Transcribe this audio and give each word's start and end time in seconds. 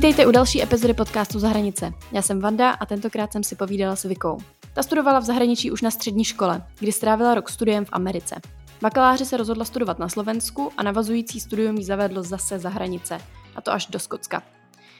Vítejte 0.00 0.26
u 0.26 0.30
další 0.30 0.62
epizody 0.62 0.94
podcastu 0.94 1.38
Za. 1.38 1.52
Já 2.12 2.22
jsem 2.22 2.40
Vanda 2.40 2.70
a 2.70 2.86
tentokrát 2.86 3.32
jsem 3.32 3.44
si 3.44 3.56
povídala 3.56 3.96
s 3.96 4.04
Vikou. 4.04 4.38
Ta 4.74 4.82
studovala 4.82 5.18
v 5.18 5.24
zahraničí 5.24 5.70
už 5.70 5.82
na 5.82 5.90
střední 5.90 6.24
škole, 6.24 6.62
kdy 6.78 6.92
strávila 6.92 7.34
rok 7.34 7.50
studiem 7.50 7.84
v 7.84 7.88
Americe. 7.92 8.34
Bakaláře 8.82 9.24
se 9.24 9.36
rozhodla 9.36 9.64
studovat 9.64 9.98
na 9.98 10.08
Slovensku 10.08 10.70
a 10.76 10.82
navazující 10.82 11.40
studium 11.40 11.76
jí 11.76 11.84
zavedlo 11.84 12.22
zase 12.22 12.58
za 12.58 12.68
hranice, 12.68 13.18
a 13.56 13.60
to 13.60 13.72
až 13.72 13.86
do 13.86 13.98
Skotska. 13.98 14.42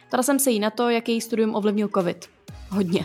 Ptala 0.08 0.22
jsem 0.22 0.38
se 0.38 0.50
jí 0.50 0.60
na 0.60 0.70
to, 0.70 0.90
jak 0.90 1.08
její 1.08 1.20
studium 1.20 1.54
ovlivnil 1.54 1.88
COVID. 1.94 2.28
Hodně. 2.70 3.04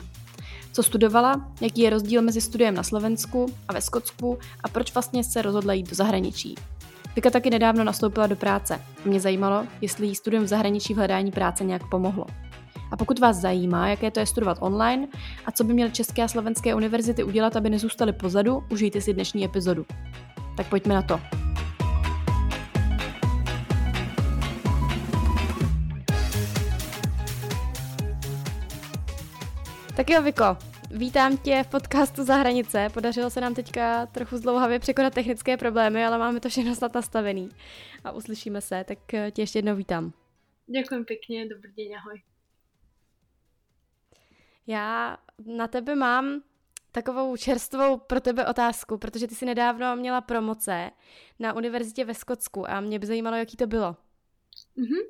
Co 0.72 0.84
studovala, 0.84 1.52
jaký 1.62 1.82
je 1.82 1.90
rozdíl 1.90 2.22
mezi 2.22 2.42
studiem 2.42 2.76
na 2.76 2.84
Slovensku 2.84 3.54
a 3.68 3.74
ve 3.74 3.82
Skotsku 3.82 4.40
a 4.64 4.68
proč 4.70 4.94
vlastně 4.94 5.24
se 5.24 5.42
rozhodla 5.42 5.74
jít 5.74 5.90
do 5.90 5.96
zahraničí. 5.96 6.56
Vika 7.16 7.30
taky 7.30 7.50
nedávno 7.50 7.84
nastoupila 7.84 8.28
do 8.28 8.36
práce. 8.36 8.82
Mě 9.06 9.20
zajímalo, 9.20 9.66
jestli 9.82 10.08
jí 10.08 10.16
studium 10.16 10.44
v 10.44 10.48
zahraničí 10.48 10.94
v 10.94 10.98
hledání 10.98 11.32
práce 11.32 11.64
nějak 11.64 11.90
pomohlo. 11.90 12.26
A 12.92 12.98
pokud 12.98 13.20
vás 13.20 13.38
zajímá, 13.38 13.88
jaké 13.88 14.12
to 14.12 14.20
je 14.20 14.26
studovat 14.26 14.58
online 14.62 15.08
a 15.46 15.52
co 15.52 15.64
by 15.64 15.74
měly 15.74 15.92
české 15.92 16.24
a 16.24 16.28
slovenské 16.28 16.76
univerzity 16.76 17.24
udělat, 17.24 17.56
aby 17.56 17.70
nezůstaly 17.70 18.14
pozadu, 18.14 18.64
užijte 18.70 19.02
si 19.02 19.14
dnešní 19.14 19.46
epizodu. 19.46 19.86
Tak 20.58 20.70
pojďme 20.70 20.96
na 20.96 21.02
to. 21.02 21.20
Tak 29.96 30.10
jo, 30.10 30.22
Viko, 30.22 30.58
vítám 30.92 31.38
tě 31.38 31.64
v 31.64 31.68
podcastu 31.68 32.24
Za 32.24 32.36
hranice. 32.36 32.88
Podařilo 32.94 33.30
se 33.30 33.42
nám 33.42 33.54
teďka 33.54 34.06
trochu 34.06 34.38
zdlouhavě 34.38 34.80
překonat 34.80 35.14
technické 35.14 35.58
problémy, 35.58 36.06
ale 36.06 36.18
máme 36.18 36.40
to 36.40 36.50
všechno 36.50 36.76
snad 36.76 36.94
nastavený. 36.94 37.50
A 38.04 38.12
uslyšíme 38.12 38.62
se, 38.62 38.84
tak 38.84 38.98
tě 39.32 39.42
ještě 39.42 39.60
jednou 39.60 39.76
vítám. 39.76 40.14
Ďakujem 40.68 41.06
pekne, 41.06 41.46
dobrý 41.46 41.72
deň, 41.74 41.96
ahoj. 41.96 42.22
Já 44.68 45.18
na 45.46 45.68
tebe 45.68 45.96
mám 45.96 46.42
takovou 46.92 47.38
čerstvou 47.38 47.98
pro 47.98 48.22
tebe 48.22 48.48
otázku, 48.48 48.98
protože 48.98 49.28
ty 49.28 49.36
si 49.36 49.46
nedávno 49.46 49.96
měla 49.96 50.22
promoce 50.22 50.92
na 51.40 51.54
univerzitě 51.54 52.06
ve 52.06 52.14
Skotsku 52.14 52.70
a 52.70 52.82
mě 52.82 53.00
by 53.00 53.08
zajímalo, 53.08 53.36
jaký 53.36 53.58
to 53.58 53.68
bylo. 53.68 53.96
Uh-huh. 54.76 55.04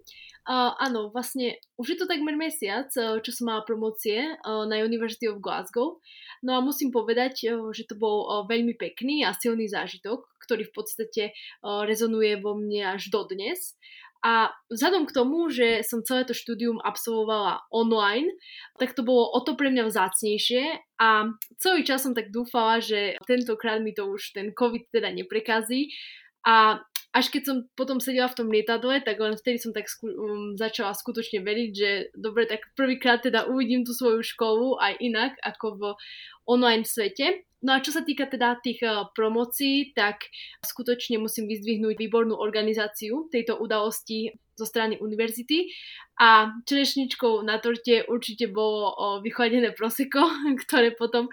Uh, 0.45 0.77
áno, 0.77 1.09
vlastne 1.09 1.58
už 1.81 1.97
je 1.97 1.97
to 1.97 2.05
takmer 2.05 2.38
mesiac, 2.38 2.85
čo 2.94 3.31
som 3.33 3.49
mala 3.49 3.66
promocie 3.66 4.38
uh, 4.38 4.63
na 4.69 4.77
University 4.77 5.25
of 5.25 5.41
Glasgow. 5.41 5.97
No 6.45 6.53
a 6.53 6.61
musím 6.61 6.94
povedať, 6.94 7.49
uh, 7.49 7.73
že 7.73 7.89
to 7.89 7.97
bol 7.97 8.30
uh, 8.30 8.45
veľmi 8.45 8.77
pekný 8.77 9.25
a 9.25 9.33
silný 9.33 9.66
zážitok, 9.66 10.21
ktorý 10.45 10.69
v 10.69 10.73
podstate 10.77 11.23
uh, 11.33 11.81
rezonuje 11.89 12.38
vo 12.38 12.53
mne 12.53 12.93
až 12.93 13.09
dodnes. 13.09 13.73
A 14.25 14.49
vzhľadom 14.73 15.05
k 15.05 15.16
tomu, 15.17 15.53
že 15.53 15.86
som 15.86 16.02
celé 16.02 16.25
to 16.25 16.33
štúdium 16.33 16.81
absolvovala 16.81 17.61
online, 17.69 18.33
tak 18.81 18.97
to 18.97 19.05
bolo 19.05 19.30
o 19.30 19.38
to 19.45 19.53
pre 19.53 19.69
mňa 19.69 19.86
vzácnejšie 19.86 20.81
a 20.97 21.30
celý 21.61 21.86
čas 21.86 22.02
som 22.02 22.17
tak 22.17 22.33
dúfala, 22.33 22.81
že 22.81 23.21
tentokrát 23.30 23.86
mi 23.86 23.93
to 23.93 24.09
už 24.09 24.33
ten 24.33 24.49
COVID 24.49 24.89
teda 24.89 25.13
neprekazí 25.13 25.93
a 26.41 26.81
až 27.16 27.31
keď 27.31 27.44
som 27.47 27.58
potom 27.80 28.03
sedela 28.03 28.27
v 28.27 28.44
tom 28.44 28.52
lietadle, 28.52 28.99
tak 28.99 29.16
len 29.23 29.39
vtedy 29.39 29.55
som 29.55 29.71
tak 29.71 29.88
sku- 29.88 30.11
um, 30.11 30.59
začala 30.59 30.91
skutočne 30.91 31.39
veriť, 31.39 31.71
že 31.71 31.91
dobre, 32.11 32.44
tak 32.44 32.67
prvýkrát 32.75 33.23
teda 33.23 33.47
uvidím 33.47 33.88
tú 33.88 33.95
svoju 33.95 34.19
školu 34.19 34.75
aj 34.83 34.99
inak 34.99 35.31
ako 35.39 35.67
v 35.80 35.81
online 36.43 36.83
svete. 36.83 37.47
No 37.63 37.71
a 37.71 37.80
čo 37.80 37.95
sa 37.95 38.03
týka 38.03 38.27
teda 38.27 38.59
tých 38.59 38.83
uh, 38.83 39.08
promocií, 39.16 39.95
tak 39.95 40.27
skutočne 40.59 41.16
musím 41.16 41.47
vyzdvihnúť 41.47 41.95
výbornú 41.95 42.36
organizáciu 42.36 43.31
tejto 43.31 43.63
udalosti 43.63 44.36
zo 44.59 44.67
strany 44.67 44.99
univerzity 44.99 45.71
a 46.20 46.52
čerešničkou 46.67 47.47
na 47.47 47.64
torte 47.64 48.03
určite 48.11 48.52
bolo 48.52 48.92
uh, 48.92 48.95
vychladené 49.23 49.71
proseko, 49.71 50.20
ktoré 50.67 50.92
potom 50.99 51.32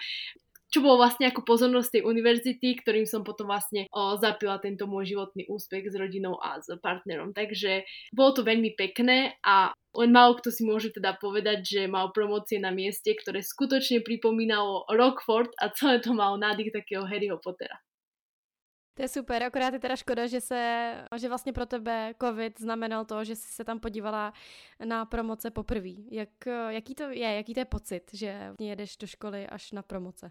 čo 0.73 0.81
bolo 0.81 1.05
vlastne 1.05 1.29
ako 1.29 1.45
pozornosť 1.45 2.01
tej 2.01 2.03
univerzity, 2.09 2.81
ktorým 2.81 3.05
som 3.05 3.21
potom 3.21 3.53
vlastne 3.53 3.85
o, 3.93 4.17
zapila 4.17 4.57
tento 4.57 4.89
môj 4.89 5.13
životný 5.13 5.45
úspech 5.53 5.93
s 5.93 5.95
rodinou 6.01 6.41
a 6.41 6.57
s 6.65 6.73
partnerom. 6.81 7.37
Takže 7.37 7.85
bolo 8.17 8.33
to 8.33 8.43
veľmi 8.43 8.73
pekné 8.73 9.37
a 9.45 9.77
len 9.93 10.09
málo 10.09 10.41
kto 10.41 10.49
si 10.49 10.65
môže 10.65 10.89
teda 10.97 11.21
povedať, 11.21 11.61
že 11.69 11.81
mal 11.85 12.09
promócie 12.17 12.57
na 12.57 12.73
mieste, 12.73 13.13
ktoré 13.13 13.45
skutočne 13.45 14.01
pripomínalo 14.01 14.89
Rockford 14.89 15.53
a 15.61 15.69
celé 15.77 16.01
to 16.01 16.17
malo 16.17 16.41
nádych 16.41 16.73
takého 16.73 17.05
Harryho 17.05 17.37
Pottera. 17.37 17.77
To 18.95 19.03
je 19.03 19.09
super, 19.09 19.43
akorát 19.43 19.73
je 19.73 19.81
teda 19.81 19.97
škoda, 19.97 20.27
že 20.27 20.41
se, 20.41 20.95
že 21.17 21.29
vlastně 21.29 21.53
pro 21.53 21.67
tebe 21.67 22.15
covid 22.21 22.61
znamenal 22.61 23.05
to, 23.05 23.25
že 23.25 23.37
jsi 23.37 23.53
se 23.53 23.65
tam 23.65 23.81
podívala 23.81 24.33
na 24.85 25.05
promoce 25.05 25.51
poprvé. 25.51 25.93
Jak, 26.11 26.29
jaký 26.69 26.95
to 26.95 27.11
je, 27.11 27.35
jaký 27.35 27.55
to 27.55 27.61
je 27.61 27.65
pocit, 27.65 28.11
že 28.13 28.53
jedeš 28.61 28.97
do 28.97 29.07
školy 29.07 29.47
až 29.47 29.73
na 29.73 29.83
promoce? 29.83 30.31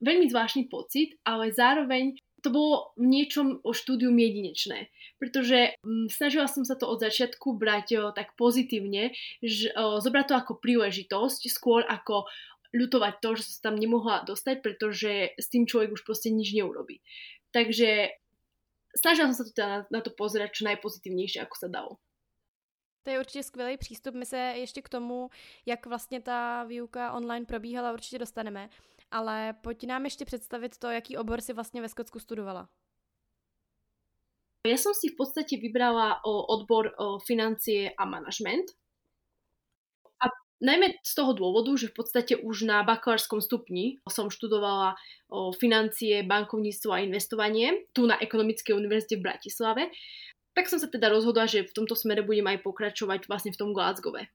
Veľmi 0.00 0.26
zvláštny 0.32 0.68
pocit, 0.72 1.16
ale 1.24 1.52
zároveň 1.52 2.16
to 2.40 2.48
bolo 2.48 2.96
v 2.96 3.04
niečom 3.04 3.60
o 3.60 3.70
štúdium 3.76 4.16
jedinečné, 4.16 4.88
pretože 5.20 5.76
mm, 5.84 6.08
snažila 6.08 6.48
som 6.48 6.64
sa 6.64 6.74
to 6.74 6.88
od 6.88 7.04
začiatku 7.04 7.52
brať 7.52 7.86
o, 8.00 8.02
tak 8.16 8.32
pozitívne, 8.34 9.12
že, 9.44 9.70
o, 9.76 10.00
zobrať 10.00 10.26
to 10.32 10.34
ako 10.40 10.52
príležitosť, 10.56 11.40
skôr 11.52 11.84
ako 11.84 12.24
ľutovať 12.72 13.14
to, 13.20 13.30
že 13.36 13.44
sa 13.44 13.70
tam 13.70 13.76
nemohla 13.76 14.24
dostať, 14.24 14.64
pretože 14.64 15.36
s 15.36 15.46
tým 15.52 15.68
človek 15.68 15.92
už 15.92 16.02
proste 16.06 16.32
nič 16.32 16.56
neurobí. 16.56 17.04
Takže 17.52 18.14
snažila 18.96 19.28
som 19.30 19.36
sa 19.36 19.44
to 19.44 19.52
teda 19.52 19.68
na, 19.68 19.80
na 19.90 20.00
to 20.00 20.10
pozerať 20.14 20.62
čo 20.62 20.68
najpozitívnejšie, 20.70 21.44
ako 21.44 21.56
sa 21.60 21.68
dalo. 21.68 22.00
To 23.02 23.10
je 23.10 23.18
určitě 23.18 23.42
skvělý 23.42 23.76
přístup. 23.76 24.14
My 24.14 24.26
se 24.26 24.36
ještě 24.36 24.82
k 24.82 24.88
tomu, 24.88 25.30
jak 25.66 25.86
vlastně 25.86 26.20
ta 26.20 26.64
výuka 26.64 27.12
online 27.12 27.46
probíhala, 27.46 27.92
určitě 27.92 28.18
dostaneme 28.18 28.68
ale 29.10 29.54
pojď 29.60 29.86
nám 29.86 30.04
ještě 30.04 30.24
představit 30.24 30.78
to, 30.78 30.90
jaký 30.90 31.16
obor 31.16 31.40
si 31.40 31.52
vlastně 31.52 31.82
ve 31.82 31.88
Skotsku 31.88 32.18
studovala. 32.18 32.68
Ja 34.68 34.76
som 34.76 34.92
si 34.92 35.08
v 35.08 35.16
podstate 35.16 35.56
vybrala 35.56 36.20
o 36.20 36.44
odbor 36.52 36.92
o 37.00 37.16
financie 37.16 37.96
a 37.96 38.04
manažment. 38.04 38.68
A 40.20 40.28
najmä 40.60 41.00
z 41.00 41.12
toho 41.16 41.32
dôvodu, 41.32 41.72
že 41.80 41.88
v 41.88 41.96
podstate 41.96 42.36
už 42.36 42.68
na 42.68 42.84
bakalárskom 42.84 43.40
stupni 43.40 43.96
som 44.04 44.28
študovala 44.28 45.00
o 45.32 45.56
financie, 45.56 46.20
bankovníctvo 46.28 46.92
a 46.92 47.00
investovanie 47.00 47.88
tu 47.96 48.04
na 48.04 48.20
Ekonomickej 48.20 48.76
univerzite 48.76 49.16
v 49.16 49.32
Bratislave. 49.32 49.88
Tak 50.52 50.68
som 50.68 50.76
sa 50.76 50.92
teda 50.92 51.08
rozhodla, 51.08 51.48
že 51.48 51.64
v 51.64 51.72
tomto 51.72 51.96
smere 51.96 52.20
budem 52.20 52.44
aj 52.52 52.60
pokračovať 52.60 53.32
vlastne 53.32 53.56
v 53.56 53.60
tom 53.64 53.72
Glasgowe. 53.72 54.28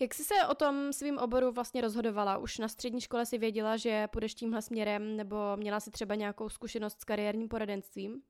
Jak 0.00 0.14
jsi 0.14 0.24
se 0.24 0.34
o 0.50 0.54
tom 0.54 0.92
svým 0.92 1.18
oboru 1.18 1.52
vlastně 1.52 1.80
rozhodovala? 1.80 2.38
Už 2.38 2.58
na 2.58 2.68
střední 2.68 3.00
škole 3.00 3.26
si 3.26 3.38
věděla, 3.38 3.76
že 3.76 4.08
půjdeš 4.08 4.34
tímhle 4.34 4.62
směrem, 4.62 5.16
nebo 5.16 5.36
měla 5.56 5.80
si 5.80 5.90
třeba 5.90 6.14
nějakou 6.14 6.48
zkušenost 6.48 7.00
s 7.00 7.04
kariérním 7.04 7.48
poradenstvím? 7.48 8.22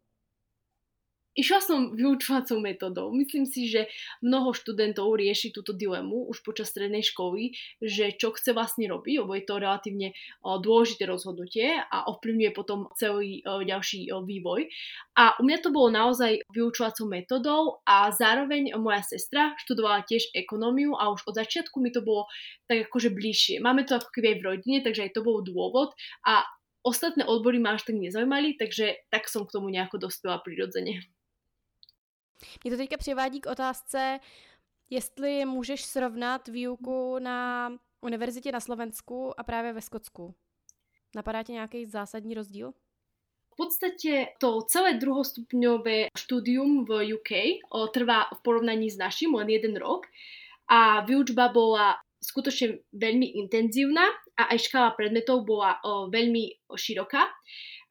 Išla 1.34 1.58
som 1.58 1.80
vyučovacou 1.98 2.62
metodou. 2.62 3.10
Myslím 3.10 3.42
si, 3.42 3.66
že 3.66 3.90
mnoho 4.22 4.54
študentov 4.54 5.18
rieši 5.18 5.50
túto 5.50 5.74
dilemu 5.74 6.30
už 6.30 6.46
počas 6.46 6.70
strednej 6.70 7.02
školy, 7.02 7.50
že 7.82 8.14
čo 8.14 8.30
chce 8.30 8.54
vlastne 8.54 8.86
robiť, 8.86 9.14
lebo 9.18 9.34
je 9.34 9.42
to 9.42 9.58
relatívne 9.58 10.14
dôležité 10.46 11.10
rozhodnutie 11.10 11.74
a 11.74 12.06
ovplyvňuje 12.06 12.50
potom 12.54 12.86
celý 12.94 13.42
ďalší 13.42 14.14
vývoj. 14.14 14.70
A 15.18 15.34
u 15.38 15.42
mňa 15.42 15.58
to 15.58 15.74
bolo 15.74 15.90
naozaj 15.90 16.38
vyučovacou 16.54 17.10
metodou 17.10 17.82
a 17.82 18.14
zároveň 18.14 18.70
moja 18.78 19.02
sestra 19.02 19.58
študovala 19.58 20.06
tiež 20.06 20.30
ekonómiu 20.38 20.94
a 20.94 21.10
už 21.10 21.26
od 21.26 21.34
začiatku 21.34 21.82
mi 21.82 21.90
to 21.90 22.06
bolo 22.06 22.30
tak 22.70 22.86
akože 22.86 23.10
bližšie. 23.10 23.58
Máme 23.58 23.82
to 23.82 23.98
ako 23.98 24.14
keby 24.14 24.34
aj 24.34 24.38
v 24.38 24.46
rodine, 24.46 24.78
takže 24.86 25.10
aj 25.10 25.18
to 25.18 25.26
bol 25.26 25.42
dôvod 25.42 25.98
a 26.30 26.46
ostatné 26.86 27.26
odbory 27.26 27.58
ma 27.58 27.74
až 27.74 27.90
tak 27.90 27.98
nezaujímali, 27.98 28.54
takže 28.54 29.02
tak 29.10 29.26
som 29.26 29.42
k 29.42 29.54
tomu 29.58 29.72
nejako 29.74 29.98
dospela 29.98 30.38
prirodzene. 30.38 31.02
Mě 32.64 32.70
to 32.70 32.76
teďka 32.76 32.96
přivádí 32.96 33.40
k 33.40 33.46
otázce, 33.46 34.20
jestli 34.90 35.44
můžeš 35.44 35.84
srovnat 35.84 36.48
výuku 36.48 37.18
na 37.18 37.70
univerzitě 38.00 38.52
na 38.52 38.60
Slovensku 38.60 39.40
a 39.40 39.42
právě 39.42 39.72
ve 39.72 39.80
Skotsku. 39.80 40.34
Napadá 41.16 41.42
ti 41.42 41.52
nějaký 41.52 41.86
zásadní 41.86 42.34
rozdíl? 42.34 42.72
V 43.52 43.56
podstate 43.56 44.26
to 44.40 44.62
celé 44.62 44.94
druhostupňové 44.94 46.06
štúdium 46.18 46.84
v 46.84 47.14
UK 47.14 47.30
o, 47.70 47.86
trvá 47.86 48.24
v 48.34 48.42
porovnaní 48.42 48.90
s 48.90 48.98
našim 48.98 49.34
len 49.34 49.48
jeden 49.48 49.76
rok 49.76 50.06
a 50.66 51.00
výučba 51.06 51.48
bola 51.48 51.94
skutočne 52.18 52.82
veľmi 52.90 53.38
intenzívna 53.46 54.02
a 54.34 54.50
aj 54.50 54.58
škála 54.58 54.90
predmetov 54.98 55.46
bola 55.46 55.78
o, 55.86 56.10
veľmi 56.10 56.66
široká. 56.74 57.30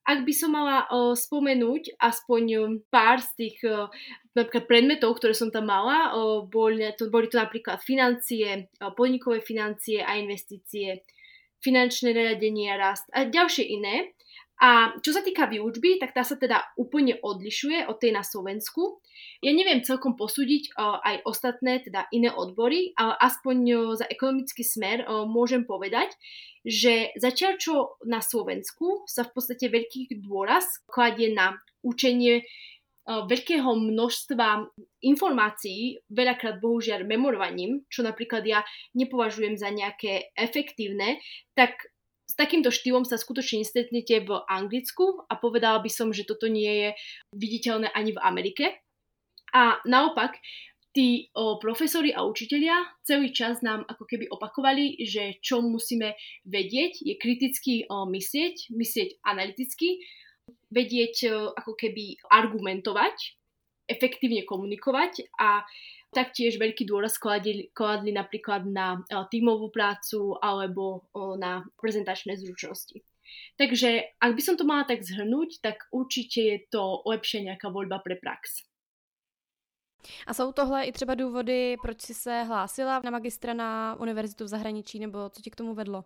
Ak 0.03 0.27
by 0.27 0.33
som 0.35 0.51
mala 0.51 0.83
o, 0.91 1.15
spomenúť 1.15 1.95
aspoň 1.95 2.43
pár 2.91 3.23
z 3.23 3.29
tých 3.39 3.57
o, 3.63 3.87
napríklad 4.35 4.65
predmetov, 4.67 5.15
ktoré 5.15 5.31
som 5.31 5.47
tam 5.47 5.71
mala, 5.71 6.11
o, 6.15 6.43
boli, 6.43 6.83
to, 6.99 7.07
boli 7.07 7.31
to 7.31 7.39
napríklad 7.39 7.79
financie, 7.79 8.67
o, 8.83 8.91
podnikové 8.91 9.39
financie 9.39 10.03
a 10.03 10.19
investície, 10.19 11.07
finančné 11.63 12.11
riadenie 12.11 12.67
a 12.75 12.75
rast 12.75 13.07
a 13.15 13.23
ďalšie 13.23 13.63
iné. 13.63 14.11
A 14.61 14.93
čo 15.01 15.11
sa 15.11 15.25
týka 15.25 15.49
výučby, 15.49 15.97
tak 15.97 16.13
tá 16.13 16.21
sa 16.21 16.37
teda 16.37 16.61
úplne 16.77 17.17
odlišuje 17.19 17.89
od 17.89 17.97
tej 17.97 18.13
na 18.13 18.21
Slovensku. 18.21 19.01
Ja 19.41 19.51
neviem 19.51 19.83
celkom 19.83 20.15
posúdiť 20.15 20.77
uh, 20.77 21.01
aj 21.03 21.15
ostatné, 21.25 21.83
teda 21.83 22.07
iné 22.13 22.31
odbory, 22.31 22.93
ale 22.95 23.17
aspoň 23.17 23.57
uh, 23.73 23.79
za 23.97 24.05
ekonomický 24.07 24.63
smer 24.63 25.03
uh, 25.03 25.25
môžem 25.27 25.67
povedať, 25.67 26.15
že 26.63 27.11
zatiaľ 27.19 27.59
čo 27.59 27.99
na 28.07 28.23
Slovensku 28.23 29.03
sa 29.03 29.27
v 29.27 29.33
podstate 29.35 29.67
veľký 29.67 30.23
dôraz 30.23 30.79
kladie 30.87 31.35
na 31.35 31.59
učenie 31.83 32.47
veľkého 33.03 33.67
množstva 33.67 34.63
informácií, 35.03 35.99
veľakrát 36.07 36.63
bohužiaľ 36.63 37.03
memorovaním, 37.03 37.83
čo 37.91 37.99
napríklad 37.99 38.47
ja 38.47 38.63
nepovažujem 38.95 39.59
za 39.59 39.67
nejaké 39.75 40.31
efektívne, 40.39 41.19
tak 41.51 41.91
s 42.33 42.35
takýmto 42.41 42.73
štýlom 42.73 43.05
sa 43.05 43.21
skutočne 43.21 43.61
nestretnete 43.61 44.25
v 44.25 44.41
Anglicku 44.49 45.21
a 45.29 45.37
povedala 45.37 45.77
by 45.85 45.89
som, 45.93 46.09
že 46.09 46.25
toto 46.25 46.49
nie 46.49 46.65
je 46.65 46.89
viditeľné 47.37 47.93
ani 47.93 48.17
v 48.17 48.23
Amerike. 48.25 48.65
A 49.53 49.77
naopak, 49.85 50.41
tí 50.97 51.29
o, 51.37 51.61
profesori 51.61 52.09
a 52.09 52.25
učitelia 52.25 52.73
celý 53.05 53.29
čas 53.29 53.61
nám 53.61 53.85
ako 53.85 54.09
keby 54.09 54.33
opakovali, 54.33 54.97
že 55.05 55.37
čo 55.45 55.61
musíme 55.61 56.17
vedieť, 56.49 57.05
je 57.05 57.13
kriticky 57.21 57.85
o, 57.85 58.09
myslieť, 58.09 58.73
myslieť 58.73 59.21
analyticky, 59.29 60.01
vedieť 60.73 61.15
o, 61.29 61.53
ako 61.53 61.77
keby 61.77 62.17
argumentovať, 62.33 63.13
efektívne 63.85 64.41
komunikovať 64.41 65.37
a 65.37 65.61
taktiež 66.13 66.61
veľký 66.61 66.85
dôraz 66.85 67.17
kladli, 67.17 67.73
kladli 67.73 68.13
napríklad 68.13 68.69
na 68.69 69.01
tímovú 69.27 69.73
prácu 69.73 70.37
alebo 70.37 71.09
na 71.41 71.65
prezentačné 71.81 72.37
zručnosti. 72.37 73.01
Takže 73.57 74.21
ak 74.21 74.31
by 74.37 74.41
som 74.45 74.55
to 74.55 74.63
mala 74.63 74.85
tak 74.85 75.01
zhrnúť, 75.01 75.65
tak 75.65 75.89
určite 75.89 76.39
je 76.41 76.57
to 76.69 77.01
lepšie 77.09 77.49
nejaká 77.49 77.73
voľba 77.73 77.97
pre 78.05 78.21
prax. 78.21 78.69
A 80.27 80.33
jsou 80.33 80.51
tohle 80.51 80.85
i 80.85 80.91
třeba 80.91 81.15
důvody, 81.15 81.75
proč 81.81 82.01
si 82.01 82.13
se 82.13 82.43
hlásila 82.43 83.01
na 83.03 83.11
magistra 83.11 83.53
na 83.53 83.95
univerzitu 83.99 84.43
v 84.43 84.47
zahraničí, 84.47 84.99
nebo 84.99 85.29
co 85.29 85.41
ti 85.41 85.51
k 85.51 85.55
tomu 85.55 85.73
vedlo? 85.75 86.03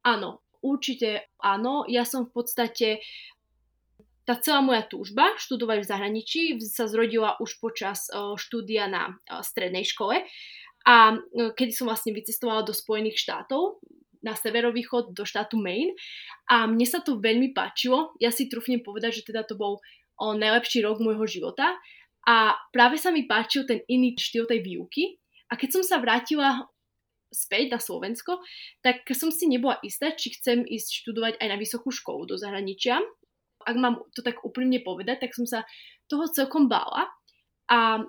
Áno, 0.00 0.40
určite 0.64 1.28
áno. 1.44 1.84
Ja 1.84 2.08
som 2.08 2.24
v 2.24 2.32
podstate 2.32 3.04
tá 4.30 4.38
celá 4.38 4.62
moja 4.62 4.86
túžba 4.86 5.34
študovať 5.42 5.82
v 5.82 5.90
zahraničí 5.90 6.40
sa 6.62 6.86
zrodila 6.86 7.34
už 7.42 7.58
počas 7.58 8.06
štúdia 8.14 8.86
na 8.86 9.18
strednej 9.42 9.82
škole. 9.82 10.22
A 10.86 11.18
kedy 11.34 11.74
som 11.74 11.90
vlastne 11.90 12.14
vycestovala 12.14 12.62
do 12.62 12.70
Spojených 12.70 13.18
štátov, 13.18 13.82
na 14.22 14.38
severovýchod 14.38 15.16
do 15.18 15.26
štátu 15.26 15.58
Maine. 15.58 15.96
A 16.46 16.70
mne 16.70 16.86
sa 16.86 17.02
to 17.02 17.18
veľmi 17.18 17.50
páčilo. 17.56 18.14
Ja 18.22 18.30
si 18.30 18.46
trúfnem 18.46 18.84
povedať, 18.84 19.24
že 19.24 19.32
teda 19.32 19.42
to 19.48 19.56
bol 19.58 19.80
o, 20.20 20.24
najlepší 20.36 20.84
rok 20.84 21.00
môjho 21.00 21.26
života. 21.26 21.74
A 22.28 22.54
práve 22.70 23.00
sa 23.00 23.10
mi 23.10 23.24
páčil 23.24 23.64
ten 23.64 23.80
iný 23.88 24.14
štýl 24.14 24.44
tej 24.44 24.60
výuky. 24.60 25.18
A 25.50 25.56
keď 25.56 25.80
som 25.80 25.82
sa 25.82 25.98
vrátila 25.98 26.68
späť 27.32 27.72
na 27.72 27.80
Slovensko, 27.80 28.44
tak 28.84 29.08
som 29.16 29.32
si 29.32 29.48
nebola 29.48 29.80
istá, 29.80 30.12
či 30.12 30.36
chcem 30.36 30.68
ísť 30.68 31.02
študovať 31.02 31.40
aj 31.40 31.48
na 31.48 31.56
vysokú 31.56 31.88
školu 31.88 32.28
do 32.28 32.36
zahraničia, 32.36 33.00
ak 33.66 33.76
mám 33.76 34.00
to 34.14 34.20
tak 34.24 34.40
úprimne 34.44 34.80
povedať, 34.80 35.26
tak 35.26 35.36
som 35.36 35.44
sa 35.46 35.64
toho 36.08 36.26
celkom 36.30 36.66
bála. 36.66 37.06
A 37.70 38.02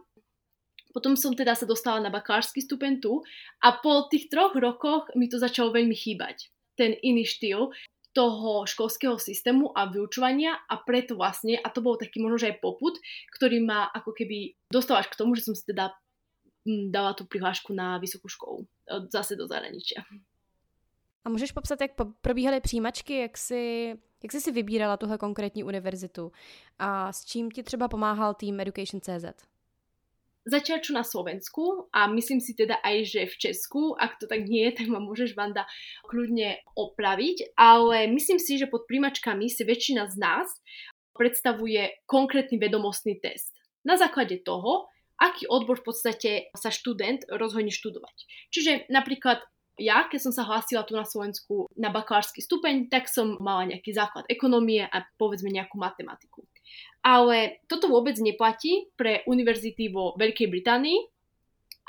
potom 0.92 1.15
som 1.15 1.31
teda 1.31 1.56
sa 1.56 1.63
dostala 1.63 2.03
na 2.03 2.12
bakalársky 2.12 2.59
stupeň 2.59 3.00
tu 3.00 3.24
a 3.63 3.80
po 3.80 4.12
tých 4.12 4.27
troch 4.27 4.51
rokoch 4.56 5.07
mi 5.15 5.31
to 5.31 5.39
začalo 5.39 5.71
veľmi 5.71 5.95
chýbať. 5.95 6.51
Ten 6.75 6.95
iný 7.00 7.24
štýl 7.24 7.71
toho 8.12 8.68
školského 8.68 9.15
systému 9.15 9.71
a 9.71 9.88
vyučovania 9.88 10.51
a 10.68 10.75
preto 10.83 11.15
vlastne, 11.15 11.56
a 11.56 11.68
to 11.71 11.80
bol 11.80 11.95
taký 11.95 12.19
možno 12.19 12.44
že 12.44 12.51
aj 12.51 12.57
poput, 12.59 13.00
ktorý 13.39 13.63
ma 13.63 13.88
ako 13.88 14.12
keby 14.12 14.59
dostal 14.68 15.00
až 15.00 15.07
k 15.07 15.15
tomu, 15.15 15.39
že 15.39 15.48
som 15.48 15.56
si 15.56 15.63
teda 15.63 15.95
mm, 16.68 16.92
dala 16.92 17.15
tú 17.15 17.24
prihlášku 17.24 17.71
na 17.71 17.95
vysokú 18.03 18.27
školu, 18.27 18.68
e, 18.68 19.07
zase 19.07 19.39
do 19.39 19.48
zahraničia. 19.48 20.03
A 21.24 21.30
můžeš 21.30 21.51
popsat, 21.51 21.81
jak 21.81 21.92
probíhaly 22.21 22.62
přijímačky, 22.62 23.18
jak 23.18 23.38
si, 23.38 23.94
jak 24.23 24.31
jsi 24.31 24.41
si 24.41 24.51
vybírala 24.51 24.97
tuhle 24.97 25.18
konkrétní 25.18 25.63
univerzitu 25.63 26.31
a 26.79 27.13
s 27.13 27.25
čím 27.25 27.51
ti 27.51 27.63
třeba 27.63 27.88
pomáhal 27.88 28.33
tým 28.33 28.59
Education.cz? 28.59 29.25
Zatiaľ 30.41 30.81
čo 30.81 30.97
na 30.97 31.06
Slovensku 31.06 31.85
a 31.94 32.09
myslím 32.09 32.41
si 32.41 32.57
teda 32.57 32.81
aj, 32.81 33.06
že 33.06 33.21
v 33.29 33.35
Česku, 33.38 33.94
ak 33.94 34.18
to 34.18 34.25
tak 34.25 34.50
nie 34.50 34.65
je, 34.65 34.81
tak 34.81 34.89
ma 34.89 34.97
môžeš 34.97 35.38
Vanda 35.38 35.69
kľudne 36.09 36.57
opraviť, 36.73 37.53
ale 37.53 38.09
myslím 38.09 38.41
si, 38.41 38.57
že 38.57 38.65
pod 38.65 38.89
príjmačkami 38.89 39.45
si 39.53 39.62
väčšina 39.62 40.09
z 40.09 40.18
nás 40.18 40.50
predstavuje 41.13 41.94
konkrétny 42.09 42.57
vedomostný 42.57 43.21
test. 43.21 43.53
Na 43.85 44.01
základe 44.01 44.41
toho, 44.41 44.89
aký 45.21 45.45
odbor 45.45 45.77
v 45.77 45.94
podstate 45.94 46.50
sa 46.57 46.74
študent 46.74 47.29
rozhodne 47.29 47.69
študovať. 47.69 48.50
Čiže 48.50 48.89
napríklad 48.89 49.45
ja, 49.79 50.07
keď 50.07 50.19
som 50.19 50.33
sa 50.35 50.44
hlásila 50.44 50.83
tu 50.83 50.94
na 50.94 51.07
Slovensku 51.07 51.69
na 51.79 51.94
bakalársky 51.94 52.44
stupeň, 52.44 52.91
tak 52.91 53.07
som 53.07 53.39
mala 53.39 53.71
nejaký 53.71 53.95
základ 53.95 54.27
ekonomie 54.27 54.83
a 54.83 55.03
povedzme 55.15 55.47
nejakú 55.47 55.79
matematiku. 55.79 56.44
Ale 57.01 57.63
toto 57.65 57.89
vôbec 57.89 58.13
neplatí 58.21 58.91
pre 58.94 59.25
univerzity 59.25 59.89
vo 59.89 60.13
Veľkej 60.19 60.47
Británii 60.51 61.00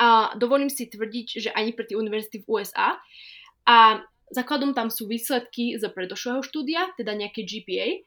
a 0.01 0.33
dovolím 0.41 0.73
si 0.73 0.89
tvrdiť, 0.89 1.27
že 1.39 1.51
ani 1.53 1.77
pre 1.77 1.85
tie 1.85 2.01
univerzity 2.01 2.43
v 2.43 2.49
USA. 2.49 2.97
A 3.69 4.01
základom 4.33 4.73
tam 4.73 4.89
sú 4.89 5.05
výsledky 5.05 5.77
z 5.77 5.85
predošlého 5.93 6.41
štúdia, 6.41 6.91
teda 6.97 7.13
nejaké 7.13 7.45
GPA, 7.45 8.01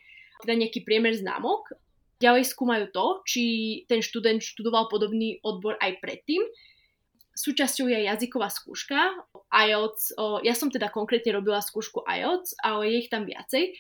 teda 0.44 0.54
nejaký 0.58 0.82
priemer 0.82 1.14
známok. 1.14 1.70
Ďalej 2.18 2.50
skúmajú 2.50 2.86
to, 2.90 3.06
či 3.28 3.44
ten 3.86 4.02
študent 4.02 4.42
študoval 4.42 4.90
podobný 4.90 5.38
odbor 5.46 5.78
aj 5.78 6.02
predtým 6.02 6.42
súčasťou 7.36 7.92
je 7.92 8.08
jazyková 8.08 8.48
skúška 8.48 9.12
IELTS. 9.52 10.16
O, 10.16 10.40
ja 10.42 10.56
som 10.56 10.72
teda 10.72 10.88
konkrétne 10.88 11.36
robila 11.36 11.60
skúšku 11.60 12.08
IELTS, 12.08 12.56
ale 12.64 12.90
je 12.90 12.96
ich 13.04 13.12
tam 13.12 13.28
viacej. 13.28 13.76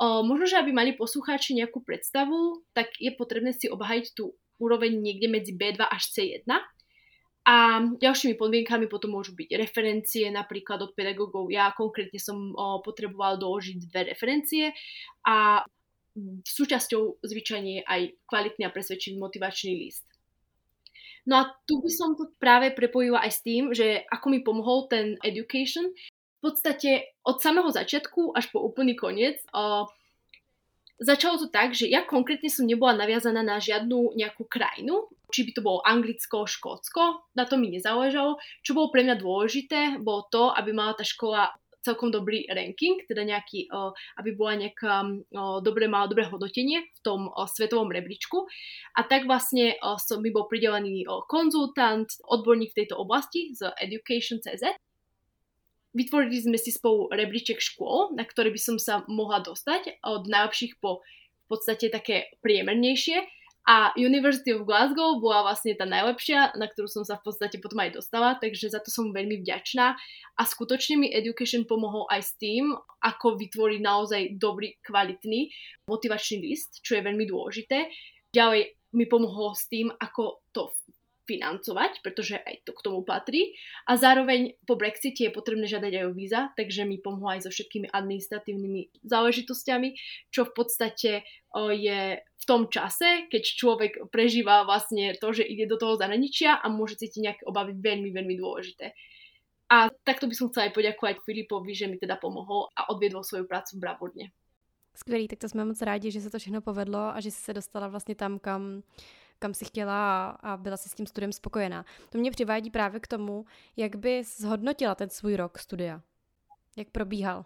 O, 0.00 0.24
možno, 0.24 0.48
že 0.48 0.58
aby 0.58 0.72
mali 0.72 0.96
poslucháči 0.96 1.54
nejakú 1.54 1.84
predstavu, 1.84 2.64
tak 2.72 2.96
je 2.96 3.12
potrebné 3.12 3.52
si 3.52 3.68
obhajiť 3.68 4.16
tú 4.16 4.32
úroveň 4.56 4.96
niekde 4.96 5.28
medzi 5.28 5.52
B2 5.52 5.84
až 5.84 6.02
C1. 6.16 6.48
A 7.44 7.84
ďalšími 8.00 8.40
podmienkami 8.40 8.88
potom 8.88 9.20
môžu 9.20 9.36
byť 9.36 9.52
referencie, 9.60 10.32
napríklad 10.32 10.80
od 10.80 10.96
pedagógov. 10.96 11.52
Ja 11.52 11.76
konkrétne 11.76 12.16
som 12.16 12.56
o, 12.56 12.80
potrebovala 12.80 13.36
doložiť 13.36 13.76
dve 13.84 14.16
referencie 14.16 14.72
a 15.28 15.60
súčasťou 16.46 17.20
zvyčajne 17.20 17.70
je 17.76 17.82
aj 17.84 18.00
kvalitný 18.30 18.64
a 18.64 18.72
presvedčivý 18.72 19.20
motivačný 19.20 19.76
list. 19.76 20.06
No 21.24 21.40
a 21.40 21.48
tu 21.64 21.80
by 21.80 21.90
som 21.90 22.12
to 22.16 22.28
práve 22.36 22.76
prepojila 22.76 23.24
aj 23.24 23.32
s 23.32 23.40
tým, 23.40 23.72
že 23.72 24.04
ako 24.12 24.26
mi 24.28 24.44
pomohol 24.44 24.86
ten 24.92 25.16
education. 25.24 25.88
V 26.44 26.52
podstate 26.52 27.16
od 27.24 27.40
samého 27.40 27.72
začiatku 27.72 28.36
až 28.36 28.52
po 28.52 28.60
úplný 28.60 28.92
koniec 28.92 29.40
uh, 29.56 29.88
začalo 31.00 31.40
to 31.40 31.48
tak, 31.50 31.74
že 31.74 31.90
ja 31.90 32.06
konkrétne 32.06 32.46
som 32.52 32.68
nebola 32.68 32.94
naviazaná 32.94 33.42
na 33.42 33.58
žiadnu 33.58 34.14
nejakú 34.14 34.46
krajinu, 34.46 35.10
či 35.34 35.48
by 35.48 35.50
to 35.56 35.64
bolo 35.64 35.82
Anglicko, 35.82 36.46
Škótsko, 36.46 37.32
na 37.34 37.48
to 37.48 37.58
mi 37.58 37.72
nezáležalo. 37.74 38.38
Čo 38.62 38.76
bolo 38.78 38.94
pre 38.94 39.02
mňa 39.02 39.16
dôležité, 39.18 39.80
bolo 39.98 40.28
to, 40.30 40.54
aby 40.54 40.70
mala 40.70 40.94
tá 40.94 41.02
škola 41.02 41.50
celkom 41.84 42.08
dobrý 42.08 42.48
ranking, 42.48 43.04
teda 43.04 43.20
nejaký, 43.28 43.68
aby 44.16 44.30
bola 44.32 44.64
nejaká 44.64 45.04
dobre, 45.60 45.84
mala 45.84 46.08
dobré 46.08 46.24
hodnotenie 46.24 46.80
v 46.80 47.00
tom 47.04 47.28
svetovom 47.28 47.92
rebríčku. 47.92 48.48
A 48.96 49.04
tak 49.04 49.28
vlastne 49.28 49.76
som 50.00 50.24
mi 50.24 50.32
bol 50.32 50.48
pridelený 50.48 51.04
konzultant, 51.28 52.08
odborník 52.24 52.72
v 52.72 52.78
tejto 52.82 52.96
oblasti 52.96 53.52
z 53.52 53.68
Education.cz. 53.76 54.80
Vytvorili 55.94 56.40
sme 56.40 56.58
si 56.58 56.72
spolu 56.72 57.12
rebríček 57.12 57.60
škôl, 57.62 58.16
na 58.16 58.26
ktoré 58.26 58.50
by 58.50 58.58
som 58.58 58.76
sa 58.80 59.06
mohla 59.06 59.44
dostať 59.44 60.02
od 60.02 60.26
najlepších 60.26 60.80
po 60.80 61.04
v 61.44 61.60
podstate 61.60 61.92
také 61.92 62.32
priemernejšie 62.40 63.20
a 63.64 63.96
University 63.96 64.52
of 64.52 64.68
Glasgow 64.68 65.16
bola 65.24 65.48
vlastne 65.48 65.72
tá 65.72 65.88
najlepšia, 65.88 66.52
na 66.60 66.68
ktorú 66.68 66.84
som 66.84 67.00
sa 67.00 67.16
v 67.16 67.32
podstate 67.32 67.56
potom 67.64 67.80
aj 67.80 67.96
dostala, 67.96 68.36
takže 68.36 68.68
za 68.68 68.84
to 68.84 68.92
som 68.92 69.08
veľmi 69.08 69.40
vďačná. 69.40 69.96
A 70.36 70.42
skutočne 70.44 71.00
mi 71.00 71.08
Education 71.08 71.64
pomohol 71.64 72.04
aj 72.12 72.20
s 72.28 72.32
tým, 72.36 72.76
ako 73.00 73.40
vytvoriť 73.40 73.80
naozaj 73.80 74.22
dobrý, 74.36 74.76
kvalitný 74.84 75.48
motivačný 75.88 76.44
list, 76.44 76.84
čo 76.84 77.00
je 77.00 77.06
veľmi 77.08 77.24
dôležité. 77.24 77.88
Ďalej 78.36 78.76
mi 78.92 79.08
pomohol 79.08 79.56
s 79.56 79.64
tým, 79.72 79.88
ako 79.96 80.44
to 80.52 80.68
financovať, 81.24 82.00
pretože 82.04 82.36
aj 82.36 82.68
to 82.68 82.72
k 82.76 82.84
tomu 82.84 83.00
patrí. 83.04 83.56
A 83.88 83.96
zároveň 83.96 84.56
po 84.68 84.76
Brexite 84.76 85.28
je 85.28 85.32
potrebné 85.32 85.64
žiadať 85.64 85.92
aj 86.00 86.04
o 86.08 86.16
víza, 86.16 86.40
takže 86.56 86.84
mi 86.84 87.00
pomohlo 87.00 87.32
aj 87.32 87.48
so 87.48 87.50
všetkými 87.50 87.88
administratívnymi 87.92 89.04
záležitosťami, 89.04 89.88
čo 90.30 90.44
v 90.44 90.52
podstate 90.52 91.10
je 91.72 92.00
v 92.20 92.44
tom 92.44 92.68
čase, 92.68 93.30
keď 93.32 93.42
človek 93.42 93.92
prežíva 94.12 94.68
vlastne 94.68 95.16
to, 95.16 95.32
že 95.32 95.46
ide 95.48 95.64
do 95.64 95.80
toho 95.80 95.96
zahraničia 95.96 96.60
a 96.60 96.66
môže 96.68 97.00
cítiť 97.00 97.20
nejaké 97.22 97.42
obavy 97.48 97.72
veľmi, 97.72 98.12
veľmi 98.12 98.34
dôležité. 98.36 98.92
A 99.72 99.88
takto 100.04 100.28
by 100.28 100.34
som 100.36 100.52
chcela 100.52 100.68
aj 100.68 100.76
poďakovať 100.76 101.24
Filipovi, 101.24 101.72
že 101.72 101.88
mi 101.88 101.96
teda 101.96 102.20
pomohol 102.20 102.68
a 102.76 102.92
odviedol 102.92 103.24
svoju 103.24 103.48
prácu 103.48 103.80
bravúrne. 103.80 104.28
Skvělý, 104.96 105.28
tak 105.28 105.38
to 105.38 105.48
jsme 105.48 105.64
moc 105.64 105.82
rádi, 105.82 106.10
že 106.10 106.20
se 106.20 106.30
to 106.30 106.38
všechno 106.38 106.60
povedlo 106.60 106.98
a 106.98 107.20
že 107.20 107.30
jsi 107.30 107.40
se 107.40 107.52
dostala 107.52 107.88
vlastně 107.88 108.14
tam, 108.14 108.38
kam, 108.38 108.82
kam 109.38 109.54
si 109.54 109.64
chtěla 109.64 110.28
a, 110.30 110.56
byla 110.56 110.76
si 110.76 110.88
s 110.88 110.94
tím 110.94 111.06
studiem 111.06 111.32
spokojená. 111.32 111.84
To 112.10 112.18
mě 112.18 112.30
přivádí 112.30 112.70
právě 112.70 113.00
k 113.00 113.06
tomu, 113.06 113.44
jak 113.76 113.96
by 113.96 114.24
zhodnotila 114.24 114.94
ten 114.94 115.10
svůj 115.10 115.36
rok 115.36 115.58
studia. 115.58 116.00
Jak 116.76 116.90
probíhal? 116.90 117.44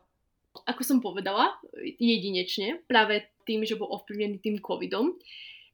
Ako 0.67 0.83
som 0.83 0.99
povedala, 0.99 1.55
jedinečne, 2.01 2.83
práve 2.91 3.31
tým, 3.47 3.63
že 3.63 3.79
bol 3.79 3.87
ovplyvnený 3.95 4.43
tým 4.43 4.59
covidom. 4.59 5.15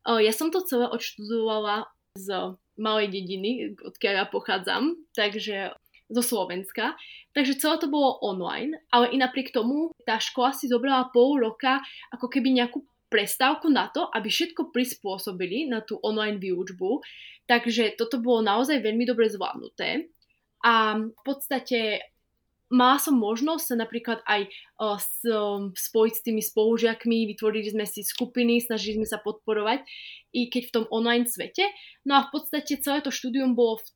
Ja 0.05 0.29
som 0.35 0.53
to 0.53 0.61
celé 0.61 0.91
odštudovala 0.93 1.89
z 2.19 2.53
malej 2.77 3.09
dediny, 3.09 3.81
odkiaľ 3.81 4.13
ja 4.13 4.27
pochádzam, 4.29 5.01
takže 5.17 5.73
zo 6.13 6.23
Slovenska. 6.23 7.01
Takže 7.33 7.57
celé 7.57 7.81
to 7.81 7.89
bolo 7.89 8.21
online, 8.21 8.77
ale 8.93 9.09
i 9.09 9.17
napriek 9.17 9.57
tomu 9.57 9.89
tá 10.05 10.21
škola 10.21 10.53
si 10.53 10.69
zobrala 10.69 11.09
pol 11.15 11.41
roka 11.41 11.81
ako 12.13 12.29
keby 12.29 12.61
nejakú 12.61 12.85
prestávku 13.15 13.71
na 13.71 13.87
to, 13.95 14.11
aby 14.11 14.27
všetko 14.27 14.75
prispôsobili 14.75 15.71
na 15.71 15.79
tú 15.87 16.03
online 16.03 16.43
výučbu. 16.43 16.99
Takže 17.47 17.95
toto 17.95 18.19
bolo 18.19 18.43
naozaj 18.43 18.83
veľmi 18.83 19.07
dobre 19.07 19.31
zvládnuté. 19.31 20.11
A 20.67 20.99
v 20.99 21.23
podstate 21.23 22.03
mala 22.75 22.99
som 22.99 23.15
možnosť 23.15 23.65
sa 23.71 23.77
napríklad 23.79 24.19
aj 24.27 24.51
uh, 24.51 24.99
s, 24.99 25.23
um, 25.31 25.71
spojiť 25.71 26.15
s 26.19 26.25
tými 26.27 26.43
spolužiakmi, 26.43 27.31
vytvorili 27.31 27.71
sme 27.71 27.87
si 27.87 28.03
skupiny, 28.03 28.59
snažili 28.59 28.99
sme 28.99 29.07
sa 29.07 29.23
podporovať, 29.23 29.87
i 30.35 30.51
keď 30.51 30.63
v 30.67 30.75
tom 30.75 30.85
online 30.91 31.31
svete. 31.31 31.69
No 32.03 32.19
a 32.19 32.27
v 32.27 32.33
podstate 32.35 32.83
celé 32.83 32.99
to 33.05 33.15
štúdium 33.15 33.55
bolo 33.55 33.79
v 33.79 33.87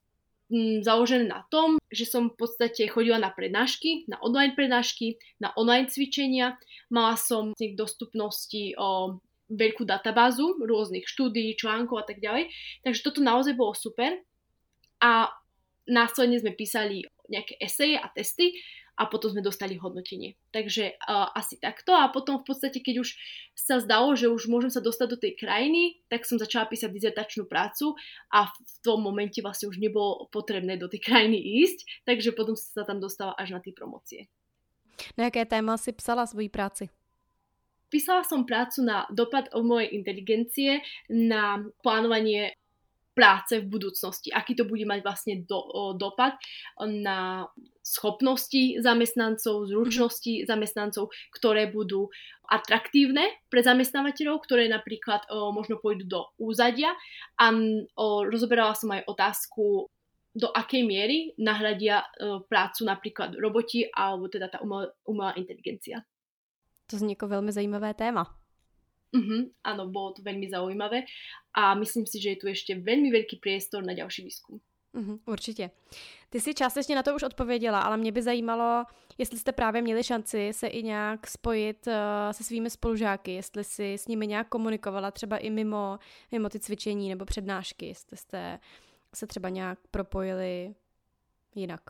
založené 0.81 1.29
na 1.29 1.45
tom, 1.53 1.77
že 1.93 2.09
som 2.09 2.33
v 2.33 2.37
podstate 2.37 2.89
chodila 2.89 3.21
na 3.21 3.29
prednášky, 3.29 4.09
na 4.09 4.17
online 4.25 4.57
prednášky, 4.57 5.21
na 5.37 5.53
online 5.53 5.89
cvičenia. 5.89 6.57
Mala 6.89 7.13
som 7.17 7.53
k 7.53 7.77
dostupnosti 7.77 8.73
o 8.77 9.21
veľkú 9.49 9.85
databázu 9.85 10.61
rôznych 10.61 11.05
štúdií, 11.09 11.57
článkov 11.57 12.01
a 12.01 12.05
tak 12.05 12.21
ďalej. 12.21 12.49
Takže 12.85 13.01
toto 13.05 13.21
naozaj 13.21 13.53
bolo 13.57 13.73
super. 13.73 14.17
A 15.01 15.29
následne 15.89 16.37
sme 16.37 16.53
písali 16.53 17.05
nejaké 17.29 17.57
eseje 17.61 17.97
a 17.97 18.09
testy 18.09 18.57
a 18.99 19.07
potom 19.07 19.31
sme 19.31 19.39
dostali 19.39 19.79
hodnotenie. 19.79 20.35
Takže 20.51 20.99
uh, 20.99 21.31
asi 21.31 21.55
takto 21.55 21.95
a 21.95 22.11
potom 22.11 22.43
v 22.43 22.51
podstate, 22.51 22.83
keď 22.83 22.99
už 22.99 23.15
sa 23.55 23.79
zdalo, 23.79 24.11
že 24.19 24.27
už 24.27 24.51
môžem 24.51 24.67
sa 24.67 24.83
dostať 24.83 25.07
do 25.07 25.17
tej 25.17 25.39
krajiny, 25.39 26.03
tak 26.11 26.27
som 26.27 26.35
začala 26.35 26.67
písať 26.67 26.91
dizertačnú 26.91 27.47
prácu 27.47 27.95
a 28.35 28.51
v 28.51 28.75
tom 28.83 28.99
momente 28.99 29.39
vlastne 29.39 29.71
už 29.71 29.79
nebolo 29.79 30.27
potrebné 30.27 30.75
do 30.75 30.91
tej 30.91 30.99
krajiny 30.99 31.39
ísť, 31.63 32.03
takže 32.03 32.35
potom 32.35 32.59
sa 32.59 32.83
tam 32.83 32.99
dostala 32.99 33.31
až 33.39 33.55
na 33.55 33.63
tie 33.63 33.71
promócie. 33.71 34.27
Na 35.15 35.31
jaké 35.31 35.47
téma 35.47 35.79
si 35.79 35.95
psala 35.95 36.27
svoji 36.27 36.51
práci? 36.51 36.91
Písala 37.89 38.21
som 38.21 38.45
prácu 38.45 38.85
na 38.85 39.09
dopad 39.09 39.49
o 39.55 39.65
mojej 39.65 39.95
inteligencie, 39.97 40.85
na 41.09 41.57
plánovanie 41.81 42.58
práce 43.19 43.59
v 43.59 43.67
budúcnosti, 43.67 44.31
aký 44.31 44.55
to 44.55 44.63
bude 44.63 44.87
mať 44.87 45.03
vlastne 45.03 45.43
do, 45.43 45.59
o, 45.59 45.91
dopad 45.91 46.39
na 46.79 47.43
schopnosti 47.83 48.79
zamestnancov, 48.79 49.67
zručnosti 49.67 50.47
zamestnancov, 50.47 51.11
ktoré 51.35 51.67
budú 51.67 52.07
atraktívne 52.47 53.27
pre 53.51 53.59
zamestnávateľov, 53.59 54.39
ktoré 54.47 54.71
napríklad 54.71 55.27
o, 55.27 55.51
možno 55.51 55.83
pôjdu 55.83 56.07
do 56.07 56.23
úzadia 56.39 56.95
a 57.35 57.51
o, 57.51 58.23
rozoberala 58.23 58.71
som 58.71 58.95
aj 58.95 59.03
otázku 59.03 59.91
do 60.31 60.47
akej 60.55 60.87
miery 60.87 61.35
nahradia 61.41 62.05
prácu 62.47 62.87
napríklad 62.87 63.35
roboti 63.35 63.83
alebo 63.91 64.31
teda 64.31 64.47
tá 64.47 64.63
umelá, 64.63 64.87
umelá 65.03 65.35
inteligencia. 65.35 66.05
To 66.87 66.95
znie 66.95 67.17
ako 67.17 67.41
veľmi 67.41 67.51
zajímavé 67.51 67.97
téma. 67.97 68.38
Uh-huh, 69.09 69.49
áno, 69.65 69.89
bolo 69.89 70.13
to 70.13 70.21
veľmi 70.21 70.45
zaujímavé 70.53 71.09
a 71.57 71.73
myslím 71.73 72.05
si, 72.05 72.21
že 72.21 72.37
je 72.37 72.39
tu 72.41 72.47
ešte 72.47 72.77
veľmi 72.77 73.09
veľký 73.09 73.41
priestor 73.41 73.81
na 73.81 73.97
ďalší 73.97 74.21
výzkum. 74.21 74.61
Uhum, 74.93 75.19
určitě. 75.25 75.71
Ty 76.29 76.41
si 76.41 76.53
částečně 76.53 76.95
na 76.95 77.03
to 77.03 77.15
už 77.15 77.23
odpověděla, 77.23 77.79
ale 77.79 77.97
mě 77.97 78.11
by 78.11 78.21
zajímalo, 78.21 78.85
jestli 79.17 79.37
jste 79.37 79.51
právě 79.51 79.81
měli 79.81 80.03
šanci 80.03 80.49
se 80.53 80.67
i 80.67 80.83
nějak 80.83 81.27
spojit 81.27 81.87
uh, 81.87 81.93
se 82.31 82.43
svými 82.43 82.69
spolužáky, 82.69 83.31
jestli 83.31 83.63
si 83.63 83.93
s 83.93 84.07
nimi 84.07 84.27
nějak 84.27 84.49
komunikovala 84.49 85.11
třeba 85.11 85.37
i 85.37 85.49
mimo, 85.49 85.99
mimo 86.31 86.49
ty 86.49 86.59
cvičení 86.59 87.09
nebo 87.09 87.25
přednášky, 87.25 87.85
jestli 87.85 88.17
jste 88.17 88.59
se 89.15 89.27
třeba 89.27 89.49
nějak 89.49 89.79
propojili 89.91 90.75
jinak. 91.55 91.81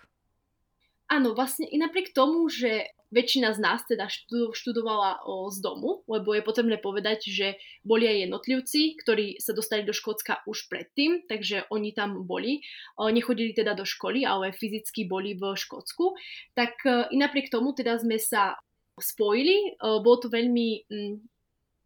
Áno, 1.09 1.33
vlastne 1.33 1.65
i 1.65 1.81
napriek 1.81 2.13
tomu, 2.13 2.45
že 2.53 2.93
väčšina 3.09 3.57
z 3.57 3.59
nás 3.59 3.81
teda 3.89 4.05
študovala 4.53 5.25
z 5.49 5.57
domu, 5.65 6.05
lebo 6.05 6.37
je 6.37 6.45
potrebné 6.45 6.77
povedať, 6.77 7.25
že 7.25 7.57
boli 7.81 8.05
aj 8.05 8.29
jednotlivci, 8.29 8.93
ktorí 9.01 9.41
sa 9.41 9.57
dostali 9.57 9.81
do 9.81 9.89
Škótska 9.89 10.45
už 10.45 10.69
predtým, 10.69 11.25
takže 11.25 11.65
oni 11.73 11.97
tam 11.97 12.29
boli. 12.29 12.61
Nechodili 13.01 13.57
teda 13.57 13.73
do 13.73 13.89
školy, 13.89 14.21
ale 14.21 14.53
fyzicky 14.53 15.09
boli 15.09 15.33
v 15.33 15.57
Škótsku. 15.57 16.13
Tak 16.53 16.85
e, 16.85 17.09
i 17.09 17.17
napriek 17.17 17.49
tomu 17.49 17.73
teda 17.73 17.97
sme 17.97 18.21
sa 18.21 18.61
spojili. 19.01 19.81
Bolo 19.81 20.17
to 20.21 20.29
veľmi... 20.29 20.85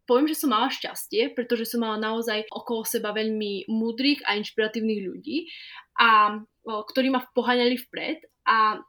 Poviem, 0.04 0.28
že 0.28 0.36
som 0.36 0.52
mala 0.52 0.68
šťastie, 0.68 1.32
pretože 1.32 1.64
som 1.64 1.80
mala 1.80 1.96
naozaj 1.96 2.44
okolo 2.52 2.84
seba 2.84 3.16
veľmi 3.16 3.72
múdrych 3.72 4.20
a 4.28 4.36
inšpiratívnych 4.36 5.00
ľudí, 5.00 5.48
a, 5.96 6.36
ktorí 6.68 7.08
ma 7.08 7.24
poháňali 7.32 7.80
vpred 7.88 8.20
a 8.44 8.84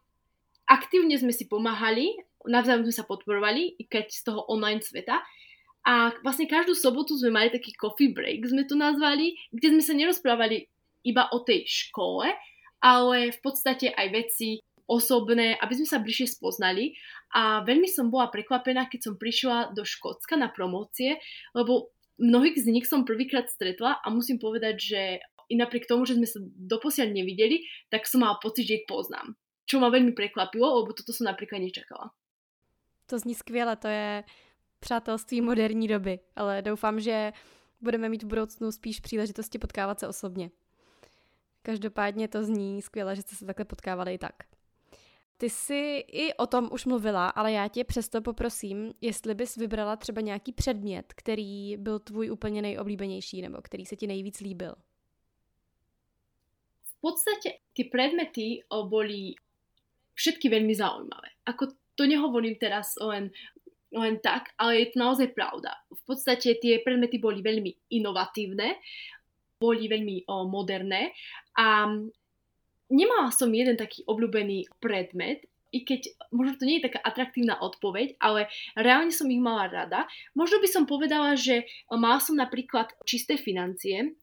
aktívne 0.65 1.15
sme 1.17 1.33
si 1.33 1.45
pomáhali, 1.45 2.17
navzájom 2.45 2.85
sme 2.89 2.95
sa 2.95 3.05
podporovali, 3.05 3.77
keď 3.89 4.05
z 4.09 4.21
toho 4.25 4.45
online 4.49 4.81
sveta. 4.81 5.21
A 5.85 6.17
vlastne 6.25 6.49
každú 6.49 6.73
sobotu 6.73 7.13
sme 7.13 7.29
mali 7.29 7.53
taký 7.53 7.77
coffee 7.77 8.09
break, 8.09 8.41
sme 8.49 8.65
to 8.65 8.73
nazvali, 8.73 9.37
kde 9.53 9.77
sme 9.77 9.83
sa 9.85 9.93
nerozprávali 9.93 10.65
iba 11.05 11.29
o 11.29 11.45
tej 11.45 11.69
škole, 11.69 12.25
ale 12.81 13.17
v 13.29 13.39
podstate 13.45 13.93
aj 13.93 14.07
veci 14.09 14.57
osobné, 14.89 15.57
aby 15.61 15.73
sme 15.77 15.87
sa 15.89 16.01
bližšie 16.01 16.37
spoznali. 16.37 16.97
A 17.37 17.61
veľmi 17.61 17.85
som 17.85 18.09
bola 18.09 18.33
prekvapená, 18.33 18.89
keď 18.89 19.13
som 19.13 19.15
prišla 19.17 19.77
do 19.77 19.85
Škótska 19.85 20.33
na 20.37 20.49
promócie, 20.49 21.21
lebo 21.53 21.93
mnohých 22.17 22.57
z 22.57 22.69
nich 22.73 22.85
som 22.89 23.05
prvýkrát 23.05 23.49
stretla 23.49 24.01
a 24.01 24.07
musím 24.09 24.41
povedať, 24.41 24.75
že 24.81 25.01
i 25.49 25.53
napriek 25.53 25.85
tomu, 25.85 26.09
že 26.09 26.17
sme 26.17 26.25
sa 26.25 26.41
doposiaľ 26.41 27.13
nevideli, 27.13 27.61
tak 27.93 28.09
som 28.09 28.25
mala 28.25 28.41
pocit, 28.41 28.65
že 28.65 28.81
ich 28.81 28.89
poznám 28.89 29.37
čo 29.65 29.81
ma 29.81 29.89
veľmi 29.89 30.13
prekvapilo, 30.13 30.81
lebo 30.81 30.93
toto 30.93 31.13
som 31.13 31.25
napríklad 31.25 31.61
nečakala. 31.61 32.13
To 33.05 33.19
zní 33.19 33.35
skvěle, 33.35 33.75
to 33.75 33.87
je 33.87 34.23
přátelství 34.79 35.41
moderní 35.41 35.87
doby, 35.87 36.19
ale 36.35 36.61
doufám, 36.61 36.99
že 36.99 37.33
budeme 37.81 38.09
mít 38.09 38.23
v 38.23 38.27
budoucnu 38.27 38.71
spíš 38.71 38.99
příležitosti 38.99 39.59
potkávat 39.59 39.99
se 39.99 40.07
osobně. 40.07 40.51
Každopádně 41.61 42.27
to 42.27 42.43
zní 42.43 42.81
skvěle, 42.81 43.15
že 43.15 43.21
jste 43.21 43.35
se 43.35 43.45
takhle 43.45 43.65
potkávali 43.65 44.13
i 44.13 44.17
tak. 44.17 44.35
Ty 45.37 45.49
jsi 45.49 46.05
i 46.07 46.33
o 46.33 46.47
tom 46.47 46.69
už 46.71 46.85
mluvila, 46.85 47.29
ale 47.29 47.51
já 47.51 47.67
tě 47.67 47.83
přesto 47.83 48.21
poprosím, 48.21 48.93
jestli 49.01 49.35
bys 49.35 49.55
vybrala 49.55 49.95
třeba 49.95 50.21
nějaký 50.21 50.51
předmět, 50.51 51.13
který 51.13 51.77
byl 51.77 51.99
tvůj 51.99 52.31
úplně 52.31 52.61
nejoblíbenější 52.61 53.41
nebo 53.41 53.57
který 53.61 53.85
se 53.85 53.95
ti 53.95 54.07
nejvíc 54.07 54.39
líbil. 54.39 54.75
V 56.83 57.01
podstate 57.01 57.61
tie 57.73 57.85
predmety 57.91 58.63
boli 58.89 59.37
všetky 60.15 60.47
veľmi 60.49 60.73
zaujímavé. 60.73 61.29
Ako 61.45 61.75
to 61.95 62.03
nehovorím 62.07 62.59
teraz 62.59 62.95
len, 62.99 63.31
len 63.95 64.19
tak, 64.19 64.51
ale 64.59 64.83
je 64.83 64.87
to 64.91 64.97
naozaj 64.99 65.27
pravda. 65.31 65.75
V 65.91 66.01
podstate 66.03 66.59
tie 66.59 66.83
predmety 66.83 67.19
boli 67.19 67.39
veľmi 67.39 67.93
inovatívne, 67.95 68.79
boli 69.55 69.87
veľmi 69.87 70.27
o, 70.27 70.47
moderné 70.51 71.15
a 71.55 71.87
nemala 72.91 73.29
som 73.31 73.47
jeden 73.51 73.79
taký 73.79 74.03
obľúbený 74.03 74.67
predmet, 74.83 75.47
i 75.75 75.83
keď 75.83 76.07
možno 76.31 76.55
to 76.55 76.63
nie 76.63 76.79
je 76.79 76.87
taká 76.87 77.03
atraktívna 77.03 77.59
odpoveď, 77.59 78.15
ale 78.23 78.47
reálne 78.79 79.11
som 79.11 79.27
ich 79.27 79.43
mala 79.43 79.67
rada. 79.67 80.07
Možno 80.31 80.63
by 80.63 80.69
som 80.71 80.87
povedala, 80.87 81.35
že 81.35 81.67
mala 81.91 82.23
som 82.23 82.39
napríklad 82.39 82.95
čisté 83.03 83.35
financie 83.35 84.15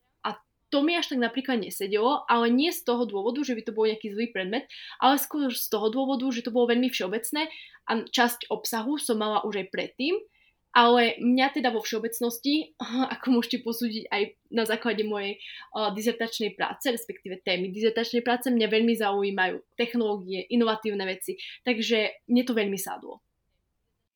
to 0.73 0.81
mi 0.81 0.97
až 0.97 1.13
tak 1.13 1.21
napríklad 1.21 1.61
nesedelo, 1.61 2.25
ale 2.25 2.49
nie 2.49 2.73
z 2.73 2.81
toho 2.89 3.05
dôvodu, 3.05 3.45
že 3.45 3.53
by 3.53 3.63
to 3.69 3.77
bol 3.77 3.85
nejaký 3.85 4.09
zlý 4.17 4.33
predmet, 4.33 4.65
ale 4.97 5.21
skôr 5.21 5.53
z 5.53 5.69
toho 5.69 5.93
dôvodu, 5.93 6.25
že 6.33 6.41
to 6.41 6.49
bolo 6.49 6.73
veľmi 6.73 6.89
všeobecné 6.89 7.53
a 7.87 7.93
časť 8.09 8.49
obsahu 8.49 8.97
som 8.97 9.21
mala 9.21 9.45
už 9.45 9.61
aj 9.61 9.69
predtým, 9.69 10.17
ale 10.73 11.21
mňa 11.21 11.61
teda 11.61 11.69
vo 11.69 11.85
všeobecnosti, 11.85 12.73
ako 13.15 13.27
môžete 13.29 13.61
posúdiť 13.61 14.09
aj 14.09 14.23
na 14.49 14.65
základe 14.65 15.05
mojej 15.05 15.37
uh, 15.77 15.93
dizertačnej 15.93 16.57
práce, 16.57 16.89
respektíve 16.89 17.45
témy 17.45 17.69
dizertačnej 17.69 18.25
práce, 18.25 18.49
mňa 18.49 18.69
veľmi 18.73 18.97
zaujímajú 18.97 19.77
technológie, 19.77 20.49
inovatívne 20.49 21.05
veci, 21.05 21.37
takže 21.69 22.25
mne 22.33 22.43
to 22.49 22.57
veľmi 22.57 22.81
sadlo. 22.81 23.21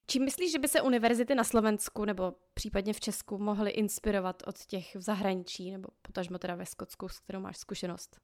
Čím 0.06 0.25
myslíš, 0.25 0.52
že 0.52 0.58
by 0.58 0.68
se 0.68 0.82
univerzity 0.82 1.34
na 1.34 1.44
Slovensku 1.44 2.04
nebo 2.04 2.34
případně 2.54 2.92
v 2.92 3.00
Česku 3.00 3.38
mohly 3.38 3.70
inspirovat 3.70 4.42
od 4.46 4.56
těch 4.66 4.94
v 4.94 5.00
zahraničí 5.00 5.70
nebo 5.70 5.88
potažmo 6.02 6.38
teda 6.38 6.54
ve 6.54 6.66
Skotsku, 6.66 7.08
s 7.08 7.20
kterou 7.20 7.40
máš 7.40 7.56
zkušenost? 7.56 8.20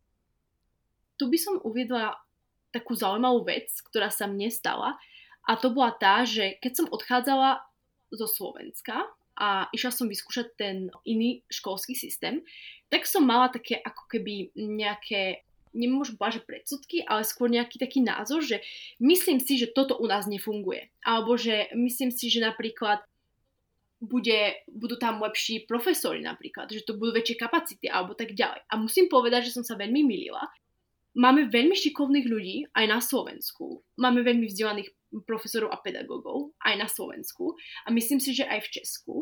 Tu 1.16 1.28
by 1.28 1.38
som 1.38 1.60
uviedla 1.62 2.18
takú 2.72 2.96
zaujímavú 2.96 3.44
vec, 3.44 3.68
ktorá 3.84 4.08
sa 4.10 4.26
mne 4.26 4.48
stala 4.50 4.96
a 5.44 5.52
to 5.60 5.70
bola 5.70 5.92
tá, 5.94 6.24
že 6.24 6.56
keď 6.58 6.72
som 6.72 6.86
odchádzala 6.88 7.60
zo 8.10 8.26
Slovenska 8.26 9.06
a 9.36 9.68
išla 9.70 9.92
som 9.92 10.08
vyskúšať 10.08 10.46
ten 10.56 10.88
iný 11.04 11.44
školský 11.52 11.94
systém, 11.94 12.40
tak 12.88 13.06
som 13.06 13.22
mala 13.22 13.52
také 13.52 13.78
ako 13.80 14.08
keby 14.08 14.50
nejaké 14.56 15.44
nemôžem 15.72 16.16
povedať, 16.16 16.40
že 16.40 16.48
predsudky, 16.48 16.96
ale 17.04 17.26
skôr 17.26 17.48
nejaký 17.48 17.80
taký 17.80 18.04
názor, 18.04 18.44
že 18.44 18.60
myslím 19.00 19.40
si, 19.40 19.56
že 19.58 19.72
toto 19.72 19.98
u 19.98 20.06
nás 20.06 20.28
nefunguje. 20.28 20.92
Alebo 21.04 21.36
že 21.36 21.72
myslím 21.76 22.12
si, 22.12 22.28
že 22.28 22.44
napríklad 22.44 23.04
bude, 24.02 24.66
budú 24.66 24.98
tam 24.98 25.22
lepší 25.22 25.62
profesori 25.62 26.18
napríklad, 26.26 26.66
že 26.74 26.82
to 26.82 26.98
budú 26.98 27.14
väčšie 27.14 27.38
kapacity 27.38 27.86
alebo 27.86 28.18
tak 28.18 28.34
ďalej. 28.34 28.66
A 28.66 28.74
musím 28.74 29.06
povedať, 29.06 29.50
že 29.50 29.54
som 29.54 29.64
sa 29.64 29.78
veľmi 29.78 30.02
milila. 30.02 30.42
Máme 31.14 31.46
veľmi 31.46 31.76
šikovných 31.76 32.26
ľudí 32.26 32.56
aj 32.74 32.84
na 32.88 32.98
Slovensku. 32.98 33.84
Máme 34.00 34.26
veľmi 34.26 34.48
vzdelaných 34.48 34.90
profesorov 35.28 35.70
a 35.70 35.78
pedagógov 35.78 36.56
aj 36.64 36.74
na 36.74 36.88
Slovensku 36.88 37.54
a 37.84 37.92
myslím 37.92 38.18
si, 38.18 38.32
že 38.32 38.48
aj 38.48 38.64
v 38.64 38.72
Česku. 38.80 39.16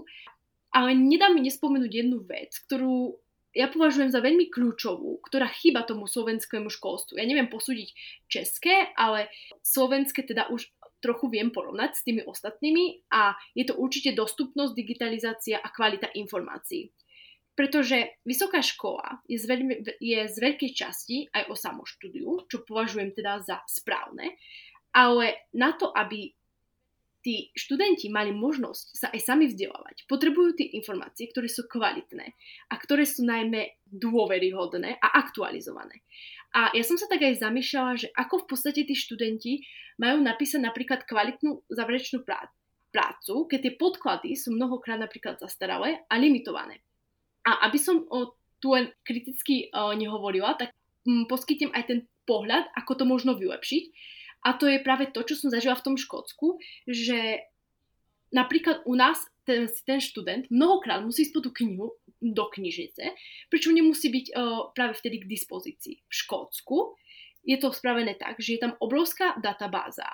Ale 0.71 0.95
nedá 0.95 1.29
mi 1.35 1.43
nespomenúť 1.43 1.91
jednu 1.91 2.23
vec, 2.23 2.55
ktorú 2.65 3.19
ja 3.51 3.67
považujem 3.67 4.15
za 4.15 4.23
veľmi 4.23 4.51
kľúčovú, 4.51 5.19
ktorá 5.27 5.51
chýba 5.51 5.83
tomu 5.83 6.07
slovenskému 6.07 6.71
školstvu. 6.71 7.19
Ja 7.19 7.27
neviem 7.27 7.51
posúdiť 7.51 7.95
české, 8.31 8.95
ale 8.95 9.27
slovenské 9.67 10.23
teda 10.23 10.47
už 10.55 10.71
trochu 11.01 11.33
viem 11.33 11.49
porovnať 11.51 11.91
s 11.97 12.05
tými 12.05 12.23
ostatnými 12.29 13.09
a 13.11 13.35
je 13.57 13.65
to 13.65 13.75
určite 13.75 14.15
dostupnosť, 14.15 14.77
digitalizácia 14.77 15.57
a 15.59 15.69
kvalita 15.73 16.13
informácií. 16.13 16.93
Pretože 17.57 18.21
vysoká 18.25 18.63
škola 18.63 19.21
je 19.27 19.37
z, 19.37 19.45
veľmi, 19.45 19.75
je 19.99 20.21
z 20.29 20.37
veľkej 20.39 20.71
časti 20.73 21.17
aj 21.35 21.51
o 21.51 21.55
samoštúdiu, 21.59 22.47
čo 22.49 22.65
považujem 22.65 23.13
teda 23.13 23.43
za 23.45 23.61
správne, 23.69 24.39
ale 24.95 25.51
na 25.53 25.75
to, 25.75 25.91
aby 25.93 26.33
tí 27.21 27.53
študenti 27.53 28.09
mali 28.09 28.33
možnosť 28.33 28.87
sa 28.97 29.07
aj 29.13 29.21
sami 29.21 29.45
vzdelávať, 29.53 30.09
potrebujú 30.09 30.57
tie 30.57 30.73
informácie, 30.77 31.29
ktoré 31.29 31.53
sú 31.53 31.69
kvalitné 31.69 32.33
a 32.73 32.75
ktoré 32.81 33.05
sú 33.05 33.29
najmä 33.29 33.77
dôveryhodné 33.93 34.97
a 34.97 35.09
aktualizované. 35.21 36.01
A 36.57 36.75
ja 36.75 36.83
som 36.83 36.99
sa 36.99 37.07
tak 37.07 37.23
aj 37.23 37.45
zamýšľala, 37.45 37.93
že 38.01 38.09
ako 38.17 38.45
v 38.45 38.49
podstate 38.51 38.83
tí 38.83 38.97
študenti 38.97 39.63
majú 40.01 40.25
napísať 40.25 40.65
napríklad 40.65 41.05
kvalitnú 41.07 41.63
záverečnú 41.71 42.25
prácu, 42.91 43.35
keď 43.47 43.59
tie 43.63 43.75
podklady 43.79 44.31
sú 44.35 44.57
mnohokrát 44.57 44.99
napríklad 44.99 45.39
zastaralé 45.39 46.03
a 46.11 46.15
limitované. 46.19 46.83
A 47.47 47.71
aby 47.71 47.79
som 47.79 48.03
o, 48.09 48.35
tu 48.59 48.75
len 48.75 48.91
kriticky 49.07 49.71
nehovorila, 49.73 50.59
tak 50.59 50.75
m, 51.07 51.25
poskytnem 51.31 51.71
aj 51.73 51.85
ten 51.87 52.01
pohľad, 52.27 52.67
ako 52.77 52.93
to 52.99 53.05
možno 53.07 53.39
vylepšiť 53.39 53.85
a 54.41 54.57
to 54.57 54.65
je 54.69 54.81
práve 54.81 55.13
to, 55.13 55.21
čo 55.21 55.37
som 55.37 55.53
zažila 55.53 55.77
v 55.77 55.85
tom 55.85 55.97
Škótsku, 56.01 56.57
že 56.89 57.45
napríklad 58.33 58.87
u 58.87 58.95
nás 58.97 59.21
ten, 59.45 59.69
ten 59.85 60.01
študent 60.01 60.49
mnohokrát 60.49 61.03
musí 61.03 61.27
ísť 61.27 61.35
po 61.35 61.41
tú 61.45 61.51
knihu 61.53 61.93
do 62.21 62.45
knižnice, 62.49 63.13
pričom 63.53 63.75
nemusí 63.75 64.09
byť 64.09 64.27
uh, 64.33 64.71
práve 64.73 64.97
vtedy 64.97 65.25
k 65.25 65.31
dispozícii. 65.31 65.95
V 66.07 66.13
Škótsku 66.13 66.97
je 67.45 67.57
to 67.57 67.73
spravené 67.73 68.17
tak, 68.17 68.39
že 68.41 68.57
je 68.57 68.61
tam 68.63 68.77
obrovská 68.81 69.37
databáza. 69.41 70.07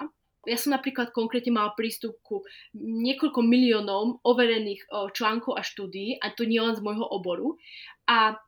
Ja 0.47 0.55
som 0.55 0.71
napríklad 0.71 1.11
konkrétne 1.11 1.51
mala 1.51 1.75
prístup 1.75 2.23
ku 2.23 2.47
niekoľko 2.79 3.43
miliónom 3.43 4.23
overených 4.23 4.87
uh, 4.87 5.11
článkov 5.11 5.59
a 5.59 5.63
štúdií, 5.67 6.23
a 6.23 6.31
to 6.31 6.47
nie 6.47 6.63
len 6.63 6.79
z 6.79 6.83
môjho 6.87 7.03
oboru. 7.03 7.59
A 8.07 8.39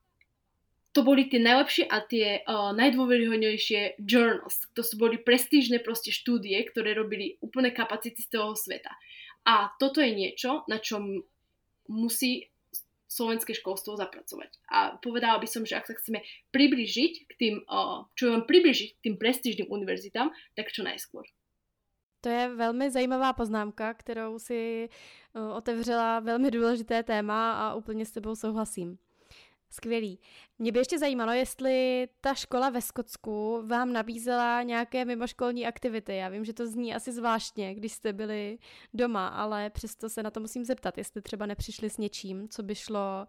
to 0.98 1.06
boli 1.06 1.30
tie 1.30 1.38
najlepšie 1.38 1.86
a 1.86 2.02
tie 2.02 2.42
uh, 2.42 2.74
najdôveryhodnejšie 2.74 4.02
journals. 4.02 4.66
To 4.74 4.82
sú 4.82 4.98
boli 4.98 5.14
prestížne 5.14 5.78
proste 5.78 6.10
štúdie, 6.10 6.58
ktoré 6.66 6.90
robili 6.98 7.38
úplné 7.38 7.70
kapacity 7.70 8.18
z 8.18 8.34
toho 8.34 8.58
sveta. 8.58 8.90
A 9.46 9.70
toto 9.78 10.02
je 10.02 10.10
niečo, 10.10 10.66
na 10.66 10.82
čom 10.82 11.22
musí 11.86 12.50
slovenské 13.06 13.54
školstvo 13.54 13.94
zapracovať. 13.94 14.50
A 14.74 14.98
povedala 14.98 15.38
by 15.38 15.46
som, 15.46 15.62
že 15.62 15.78
ak 15.78 15.86
sa 15.86 15.94
chceme 15.94 16.18
približiť 16.50 17.12
k 17.30 17.32
tým, 17.38 17.54
uh, 17.62 18.10
čo 18.18 18.34
len 18.34 18.42
približiť 18.42 18.98
k 18.98 19.02
tým 19.06 19.14
prestížnym 19.22 19.70
univerzitám, 19.70 20.34
tak 20.58 20.74
čo 20.74 20.82
najskôr. 20.82 21.30
To 22.26 22.28
je 22.28 22.50
velmi 22.58 22.90
zajímavá 22.90 23.32
poznámka, 23.32 23.94
kterou 23.94 24.42
si 24.42 24.90
otevřela 25.54 26.20
velmi 26.20 26.50
důležité 26.50 27.02
téma 27.02 27.52
a 27.52 27.74
úplně 27.74 28.06
s 28.06 28.10
tebou 28.10 28.34
souhlasím. 28.34 28.98
Skvělý. 29.70 30.20
Mě 30.58 30.72
by 30.72 30.78
ještě 30.78 30.98
zajímalo, 30.98 31.32
jestli 31.32 32.08
ta 32.20 32.34
škola 32.34 32.70
ve 32.70 32.80
Skotsku 32.80 33.62
vám 33.66 33.92
nabízela 33.92 34.62
nějaké 34.62 35.04
mimoškolní 35.04 35.66
aktivity. 35.66 36.16
Já 36.16 36.28
vím, 36.28 36.44
že 36.44 36.52
to 36.52 36.66
zní 36.66 36.94
asi 36.94 37.12
zvláštně, 37.12 37.74
když 37.74 37.92
jste 37.92 38.12
byli 38.12 38.58
doma, 38.94 39.28
ale 39.28 39.70
přesto 39.70 40.08
se 40.08 40.22
na 40.22 40.30
to 40.30 40.40
musím 40.40 40.64
zeptat, 40.64 40.98
jestli 40.98 41.22
třeba 41.22 41.46
nepřišli 41.46 41.90
s 41.90 41.98
něčím, 41.98 42.48
co 42.48 42.62
by 42.62 42.74
šlo 42.74 43.26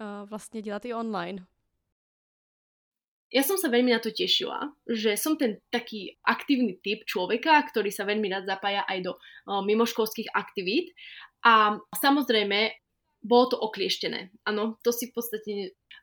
uh, 0.00 0.28
vlastně 0.28 0.62
dělat 0.62 0.84
i 0.84 0.94
online. 0.94 1.46
Ja 3.32 3.40
som 3.40 3.56
sa 3.56 3.72
veľmi 3.72 3.96
na 3.96 3.96
to 3.96 4.12
tešila, 4.12 4.76
že 4.84 5.16
som 5.16 5.40
ten 5.40 5.56
taký 5.72 6.20
aktívny 6.20 6.76
typ 6.84 7.08
človeka, 7.08 7.64
ktorý 7.64 7.88
sa 7.88 8.04
veľmi 8.04 8.28
rád 8.28 8.44
zapája 8.44 8.84
aj 8.84 9.08
do 9.08 9.16
uh, 9.16 9.64
mimoškolských 9.64 10.36
aktivít. 10.36 10.92
A 11.40 11.80
samozrejme, 11.96 12.81
bolo 13.22 13.54
to 13.54 13.56
oklieštené. 13.56 14.34
Áno, 14.42 14.82
to 14.82 14.90
si 14.90 15.08
v 15.08 15.14
podstate, 15.14 15.52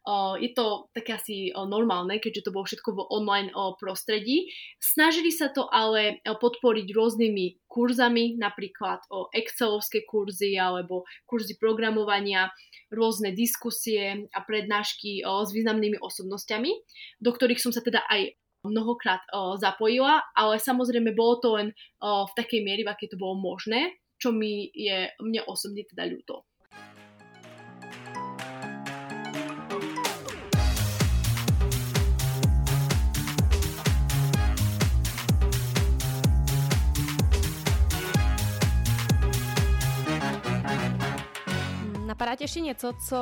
uh, 0.07 0.39
je 0.39 0.55
to 0.55 0.87
také 0.95 1.19
asi 1.19 1.51
uh, 1.51 1.67
normálne, 1.67 2.15
keďže 2.17 2.47
to 2.47 2.55
bolo 2.55 2.63
všetko 2.63 2.89
v 2.95 3.05
online 3.11 3.51
uh, 3.51 3.75
prostredí. 3.75 4.47
Snažili 4.79 5.29
sa 5.29 5.51
to 5.51 5.67
ale 5.67 6.23
uh, 6.23 6.39
podporiť 6.39 6.87
rôznymi 6.95 7.67
kurzami, 7.67 8.39
napríklad 8.39 9.03
uh, 9.11 9.27
Excelovské 9.35 10.07
kurzy 10.07 10.55
alebo 10.55 11.03
kurzy 11.27 11.59
programovania, 11.59 12.47
rôzne 12.89 13.35
diskusie 13.35 14.31
a 14.31 14.39
prednášky 14.39 15.21
uh, 15.21 15.43
s 15.43 15.51
významnými 15.51 15.99
osobnosťami, 15.99 16.71
do 17.19 17.29
ktorých 17.35 17.59
som 17.59 17.75
sa 17.75 17.83
teda 17.83 18.01
aj 18.07 18.33
mnohokrát 18.63 19.23
uh, 19.31 19.59
zapojila, 19.59 20.23
ale 20.35 20.59
samozrejme 20.59 21.15
bolo 21.15 21.35
to 21.39 21.49
len 21.55 21.67
uh, 21.99 22.23
v 22.27 22.33
takej 22.35 22.63
miery, 22.63 22.87
v 22.87 22.91
akej 22.91 23.15
to 23.15 23.17
bolo 23.19 23.39
možné, 23.39 23.95
čo 24.19 24.35
mi 24.35 24.67
je 24.75 25.11
mne 25.23 25.47
osobne 25.47 25.87
teda 25.87 26.07
ľúto. 26.07 26.48
Napadá 42.19 42.35
tě 42.35 42.43
ještě 42.43 42.59
něco, 42.59 42.93
co 43.09 43.17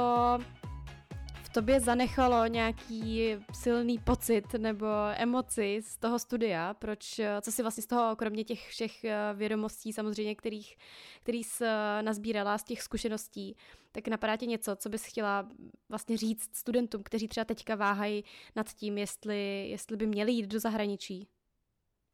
v 1.43 1.49
tobě 1.53 1.79
zanechalo 1.79 2.47
nějaký 2.47 3.36
silný 3.53 3.99
pocit 3.99 4.53
nebo 4.53 4.86
emoci 5.15 5.81
z 5.81 5.97
toho 5.97 6.19
studia? 6.19 6.73
Proč, 6.73 7.19
co 7.41 7.51
si 7.51 7.62
vlastně 7.62 7.83
z 7.83 7.88
toho, 7.88 8.15
kromě 8.15 8.43
těch 8.43 8.67
všech 8.67 9.03
eh, 9.03 9.17
vědomostí 9.33 9.93
samozřejmě, 9.93 10.36
kterých, 10.36 10.77
který 11.23 11.43
jsi 11.43 11.65
eh, 11.65 12.01
nazbírala 12.01 12.57
z 12.57 12.63
těch 12.63 12.81
zkušeností, 12.81 13.55
tak 13.91 14.07
napadá 14.07 14.36
tě 14.36 14.45
něco, 14.45 14.75
co 14.75 14.89
bys 14.89 15.05
chtěla 15.05 15.49
vlastně 15.89 16.17
říct 16.17 16.55
studentům, 16.55 17.03
kteří 17.03 17.27
třeba 17.27 17.45
teďka 17.45 17.75
váhají 17.75 18.23
nad 18.55 18.73
tím, 18.73 18.97
jestli, 18.97 19.69
jestli 19.69 19.97
by 19.97 20.07
měli 20.07 20.31
jít 20.31 20.47
do 20.47 20.60
zahraničí? 20.60 21.27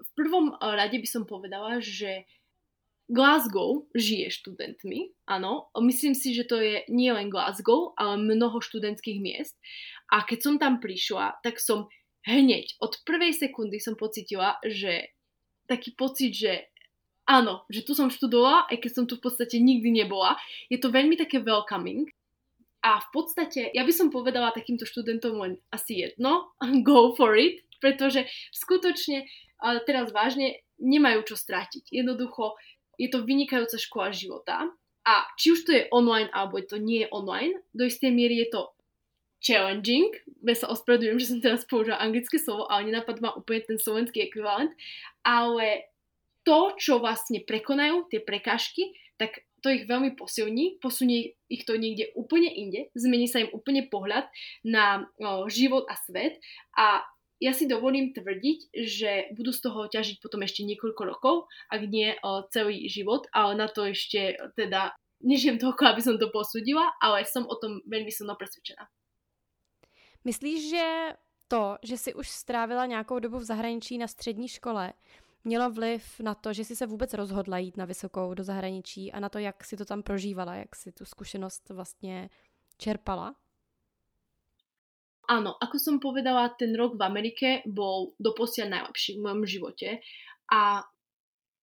V 0.04 0.16
prvom 0.16 0.52
eh, 0.62 0.76
rade 0.76 1.00
by 1.00 1.08
som 1.08 1.26
povedala, 1.26 1.80
že 1.80 2.28
Glasgow 3.12 3.84
žije 3.92 4.32
študentmi, 4.32 5.12
áno. 5.28 5.68
Myslím 5.84 6.16
si, 6.16 6.32
že 6.32 6.48
to 6.48 6.56
je 6.60 6.88
nie 6.88 7.12
len 7.12 7.28
Glasgow, 7.28 7.92
ale 8.00 8.16
mnoho 8.16 8.64
študentských 8.64 9.20
miest. 9.20 9.60
A 10.08 10.24
keď 10.24 10.40
som 10.40 10.56
tam 10.56 10.80
prišla, 10.80 11.44
tak 11.44 11.60
som 11.60 11.92
hneď 12.24 12.80
od 12.80 13.04
prvej 13.04 13.36
sekundy 13.36 13.84
som 13.84 14.00
pocitila, 14.00 14.56
že 14.64 15.12
taký 15.68 15.92
pocit, 16.00 16.32
že 16.32 16.72
áno, 17.28 17.68
že 17.68 17.84
tu 17.84 17.92
som 17.92 18.08
študovala, 18.08 18.72
aj 18.72 18.78
keď 18.80 18.92
som 18.96 19.06
tu 19.08 19.20
v 19.20 19.26
podstate 19.28 19.60
nikdy 19.60 19.92
nebola. 19.92 20.40
Je 20.72 20.80
to 20.80 20.92
veľmi 20.92 21.20
také 21.20 21.44
welcoming. 21.44 22.08
A 22.84 23.00
v 23.00 23.10
podstate, 23.16 23.72
ja 23.72 23.88
by 23.88 23.94
som 23.96 24.12
povedala 24.12 24.52
takýmto 24.52 24.84
študentom 24.84 25.40
len 25.40 25.54
asi 25.72 26.04
jedno, 26.04 26.52
go 26.88 27.16
for 27.16 27.36
it, 27.36 27.64
pretože 27.80 28.28
skutočne, 28.52 29.28
teraz 29.88 30.12
vážne, 30.12 30.64
nemajú 30.84 31.24
čo 31.32 31.36
stratiť. 31.40 31.92
Jednoducho, 31.92 32.60
je 32.98 33.10
to 33.10 33.26
vynikajúca 33.26 33.78
škola 33.80 34.10
života. 34.14 34.70
A 35.04 35.14
či 35.36 35.52
už 35.52 35.68
to 35.68 35.72
je 35.76 35.90
online 35.92 36.32
alebo 36.32 36.64
to 36.64 36.80
nie 36.80 37.04
je 37.04 37.12
online, 37.12 37.60
do 37.76 37.84
istej 37.84 38.12
miery 38.16 38.40
je 38.48 38.56
to 38.56 38.62
challenging, 39.44 40.16
bez 40.40 40.64
sa 40.64 40.72
ospravedlňujem, 40.72 41.20
že 41.20 41.30
som 41.36 41.44
teraz 41.44 41.68
použila 41.68 42.00
anglické 42.00 42.40
slovo, 42.40 42.72
ale 42.72 42.88
nenapadá 42.88 43.20
ma 43.20 43.36
úplne 43.36 43.68
ten 43.68 43.76
slovenský 43.76 44.24
ekvivalent, 44.24 44.72
ale 45.28 45.92
to, 46.48 46.76
čo 46.80 47.04
vlastne 47.04 47.44
prekonajú, 47.44 48.08
tie 48.08 48.24
prekážky, 48.24 48.96
tak 49.20 49.44
to 49.64 49.72
ich 49.72 49.88
veľmi 49.88 50.20
posilní, 50.20 50.84
posunie 50.84 51.40
ich 51.48 51.64
to 51.64 51.80
niekde 51.80 52.12
úplne 52.20 52.52
inde, 52.52 52.92
zmení 53.00 53.32
sa 53.32 53.40
im 53.40 53.52
úplne 53.56 53.88
pohľad 53.88 54.28
na 54.68 55.08
o, 55.16 55.48
život 55.48 55.88
a 55.88 55.96
svet. 56.04 56.44
A 56.76 57.00
ja 57.44 57.52
si 57.52 57.68
dovolím 57.68 58.16
tvrdiť, 58.16 58.72
že 58.72 59.36
budú 59.36 59.52
z 59.52 59.60
toho 59.60 59.92
ťažiť 59.92 60.24
potom 60.24 60.48
ešte 60.48 60.64
niekoľko 60.64 61.02
rokov, 61.04 61.36
ak 61.68 61.82
nie 61.92 62.16
o, 62.24 62.48
celý 62.48 62.88
život, 62.88 63.28
ale 63.36 63.60
na 63.60 63.68
to 63.68 63.84
ešte 63.84 64.40
teda 64.56 64.96
nežijem 65.20 65.60
toľko, 65.60 65.84
aby 65.92 66.02
som 66.02 66.16
to 66.16 66.32
posudila, 66.32 66.96
ale 67.04 67.28
som 67.28 67.44
o 67.44 67.56
tom 67.60 67.84
veľmi 67.84 68.12
silno 68.16 68.40
presvedčená. 68.40 68.88
Myslíš, 70.24 70.60
že 70.72 70.86
to, 71.52 71.76
že 71.84 71.98
si 71.98 72.12
už 72.16 72.28
strávila 72.32 72.86
nějakou 72.86 73.20
dobu 73.20 73.40
v 73.40 73.44
zahraničí 73.44 73.98
na 73.98 74.08
střední 74.08 74.48
škole, 74.48 74.94
mělo 75.44 75.72
vliv 75.72 76.20
na 76.20 76.36
to, 76.36 76.54
že 76.54 76.64
si 76.64 76.76
se 76.76 76.86
vůbec 76.86 77.14
rozhodla 77.14 77.58
jít 77.58 77.78
na 77.78 77.86
vysokou 77.86 78.34
do 78.34 78.44
zahraničí 78.44 79.12
a 79.12 79.20
na 79.20 79.30
to, 79.30 79.40
jak 79.40 79.64
si 79.64 79.78
to 79.78 79.86
tam 79.86 80.04
prožívala, 80.04 80.56
jak 80.56 80.76
si 80.76 80.92
tu 80.92 81.06
zkušenost 81.06 81.70
vlastně 81.70 82.30
čerpala? 82.78 83.36
Áno, 85.24 85.56
ako 85.56 85.80
som 85.80 86.04
povedala, 86.04 86.52
ten 86.60 86.76
rok 86.76 87.00
v 87.00 87.06
Amerike 87.08 87.48
bol 87.64 88.12
doposiaľ 88.20 88.68
najlepší 88.76 89.16
v 89.16 89.24
mojom 89.24 89.44
živote 89.48 89.90
a 90.52 90.84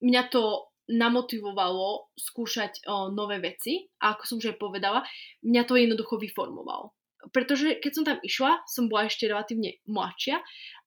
mňa 0.00 0.22
to 0.32 0.72
namotivovalo 0.90 2.10
skúšať 2.18 2.82
o, 2.88 3.14
nové 3.14 3.38
veci 3.38 3.86
a 4.02 4.16
ako 4.16 4.22
som 4.26 4.36
už 4.42 4.56
aj 4.56 4.58
povedala, 4.58 5.06
mňa 5.46 5.62
to 5.68 5.78
jednoducho 5.78 6.18
vyformovalo. 6.18 6.90
Pretože 7.30 7.78
keď 7.78 7.92
som 7.92 8.04
tam 8.08 8.18
išla, 8.24 8.64
som 8.64 8.88
bola 8.88 9.06
ešte 9.06 9.28
relatívne 9.28 9.78
mladšia 9.86 10.40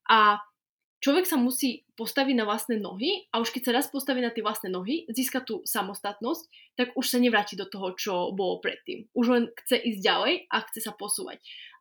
a 0.09 0.41
človek 0.99 1.29
sa 1.29 1.37
musí 1.37 1.85
postaviť 1.93 2.35
na 2.35 2.43
vlastné 2.43 2.81
nohy 2.81 3.29
a 3.31 3.39
už 3.39 3.53
keď 3.53 3.61
sa 3.69 3.75
raz 3.79 3.85
postaví 3.87 4.19
na 4.19 4.33
tie 4.33 4.41
vlastné 4.41 4.73
nohy, 4.73 5.05
získa 5.13 5.45
tú 5.45 5.61
samostatnosť, 5.63 6.43
tak 6.73 6.97
už 6.97 7.05
sa 7.05 7.21
nevráti 7.21 7.53
do 7.53 7.69
toho, 7.69 7.93
čo 7.95 8.13
bolo 8.33 8.59
predtým. 8.59 9.07
Už 9.13 9.25
len 9.29 9.43
chce 9.63 9.77
ísť 9.77 9.99
ďalej 10.01 10.33
a 10.49 10.57
chce 10.67 10.79
sa 10.83 10.91
posúvať. 10.97 11.37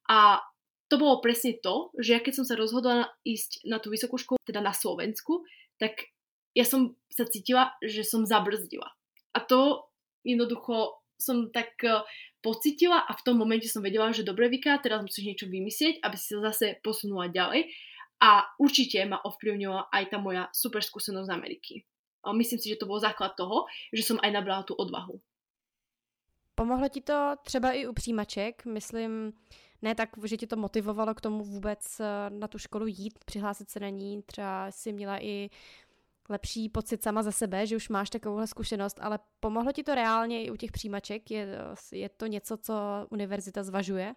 A 0.06 0.44
to 0.92 1.00
bolo 1.00 1.24
presne 1.24 1.56
to, 1.64 1.88
že 1.96 2.12
ja 2.12 2.20
keď 2.20 2.44
som 2.44 2.44
sa 2.44 2.52
rozhodla 2.52 3.08
ísť 3.24 3.64
na 3.64 3.80
tú 3.80 3.88
vysokú 3.88 4.20
školu, 4.20 4.36
teda 4.44 4.60
na 4.60 4.76
Slovensku, 4.76 5.40
tak 5.80 6.12
ja 6.52 6.68
som 6.68 7.00
sa 7.08 7.24
cítila, 7.24 7.72
že 7.80 8.04
som 8.04 8.28
zabrzdila. 8.28 8.92
A 9.32 9.40
to 9.40 9.88
jednoducho 10.20 11.00
som 11.16 11.48
tak 11.48 11.80
eh, 11.80 12.04
pocitila 12.44 13.08
a 13.08 13.16
v 13.16 13.24
tom 13.24 13.40
momente 13.40 13.72
som 13.72 13.80
vedela, 13.80 14.12
že 14.12 14.26
dobre 14.26 14.52
Vika, 14.52 14.76
teraz 14.84 15.00
musíš 15.00 15.32
niečo 15.32 15.46
vymyslieť, 15.48 16.04
aby 16.04 16.16
si 16.20 16.36
sa 16.36 16.52
zase 16.52 16.76
posunula 16.84 17.32
ďalej. 17.32 17.72
A 18.22 18.46
určite 18.60 19.02
ma 19.08 19.18
ovplyvnila 19.18 19.90
aj 19.90 20.14
tá 20.14 20.18
moja 20.20 20.46
super 20.54 20.78
skúsenosť 20.78 21.26
z 21.26 21.34
Ameriky. 21.34 21.74
A 22.22 22.30
myslím 22.30 22.60
si, 22.62 22.70
že 22.70 22.78
to 22.78 22.86
bol 22.86 23.02
základ 23.02 23.34
toho, 23.34 23.66
že 23.90 24.06
som 24.06 24.18
aj 24.22 24.30
nabrala 24.30 24.62
tú 24.62 24.78
odvahu. 24.78 25.18
Pomohlo 26.54 26.86
ti 26.88 27.00
to 27.00 27.34
třeba 27.42 27.72
i 27.72 27.86
u 27.86 27.92
přijímaček? 27.92 28.64
Myslím, 28.64 29.32
ne 29.82 29.94
tak, 29.94 30.10
že 30.24 30.36
ti 30.36 30.46
to 30.46 30.56
motivovalo 30.56 31.14
k 31.14 31.20
tomu 31.20 31.44
vůbec 31.44 32.00
eh, 32.00 32.30
na 32.30 32.48
tu 32.48 32.58
školu 32.58 32.86
jít, 32.86 33.18
přihlásit 33.24 33.70
se 33.70 33.80
na 33.80 33.88
ní, 33.88 34.22
třeba 34.22 34.70
si 34.70 34.92
měla 34.92 35.24
i 35.24 35.50
lepší 36.28 36.68
pocit 36.68 37.02
sama 37.02 37.22
za 37.22 37.32
sebe, 37.32 37.66
že 37.66 37.76
už 37.76 37.88
máš 37.88 38.10
takovouhle 38.10 38.46
zkušenost, 38.46 38.96
ale 39.00 39.18
pomohlo 39.40 39.72
ti 39.72 39.82
to 39.82 39.94
reálně 39.94 40.44
i 40.44 40.50
u 40.50 40.56
těch 40.56 40.72
přijímaček? 40.72 41.30
Je, 41.30 41.58
je 41.92 42.08
to 42.08 42.26
něco, 42.26 42.56
co 42.56 42.74
univerzita 43.10 43.62
zvažuje? 43.62 44.14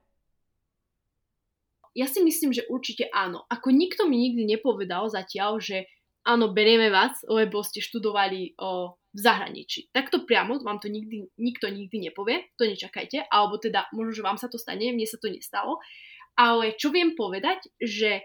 Ja 1.96 2.12
si 2.12 2.20
myslím, 2.28 2.52
že 2.52 2.68
určite 2.68 3.08
áno. 3.08 3.48
Ako 3.48 3.72
nikto 3.72 4.04
mi 4.04 4.20
nikdy 4.20 4.44
nepovedal 4.44 5.08
zatiaľ, 5.08 5.64
že 5.64 5.88
áno, 6.28 6.52
berieme 6.52 6.92
vás, 6.92 7.24
lebo 7.24 7.64
ste 7.64 7.80
študovali 7.80 8.60
o, 8.60 9.00
v 9.16 9.20
zahraničí. 9.24 9.88
Takto 9.96 10.28
priamo 10.28 10.60
vám 10.60 10.84
to 10.84 10.92
nikdy, 10.92 11.32
nikto 11.40 11.72
nikdy 11.72 12.12
nepovie, 12.12 12.52
to 12.60 12.68
nečakajte, 12.68 13.24
alebo 13.32 13.56
teda 13.56 13.88
možno, 13.96 14.12
že 14.12 14.26
vám 14.28 14.36
sa 14.36 14.52
to 14.52 14.60
stane, 14.60 14.92
mne 14.92 15.08
sa 15.08 15.16
to 15.16 15.32
nestalo. 15.32 15.80
Ale 16.36 16.76
čo 16.76 16.92
viem 16.92 17.16
povedať, 17.16 17.64
že 17.80 18.20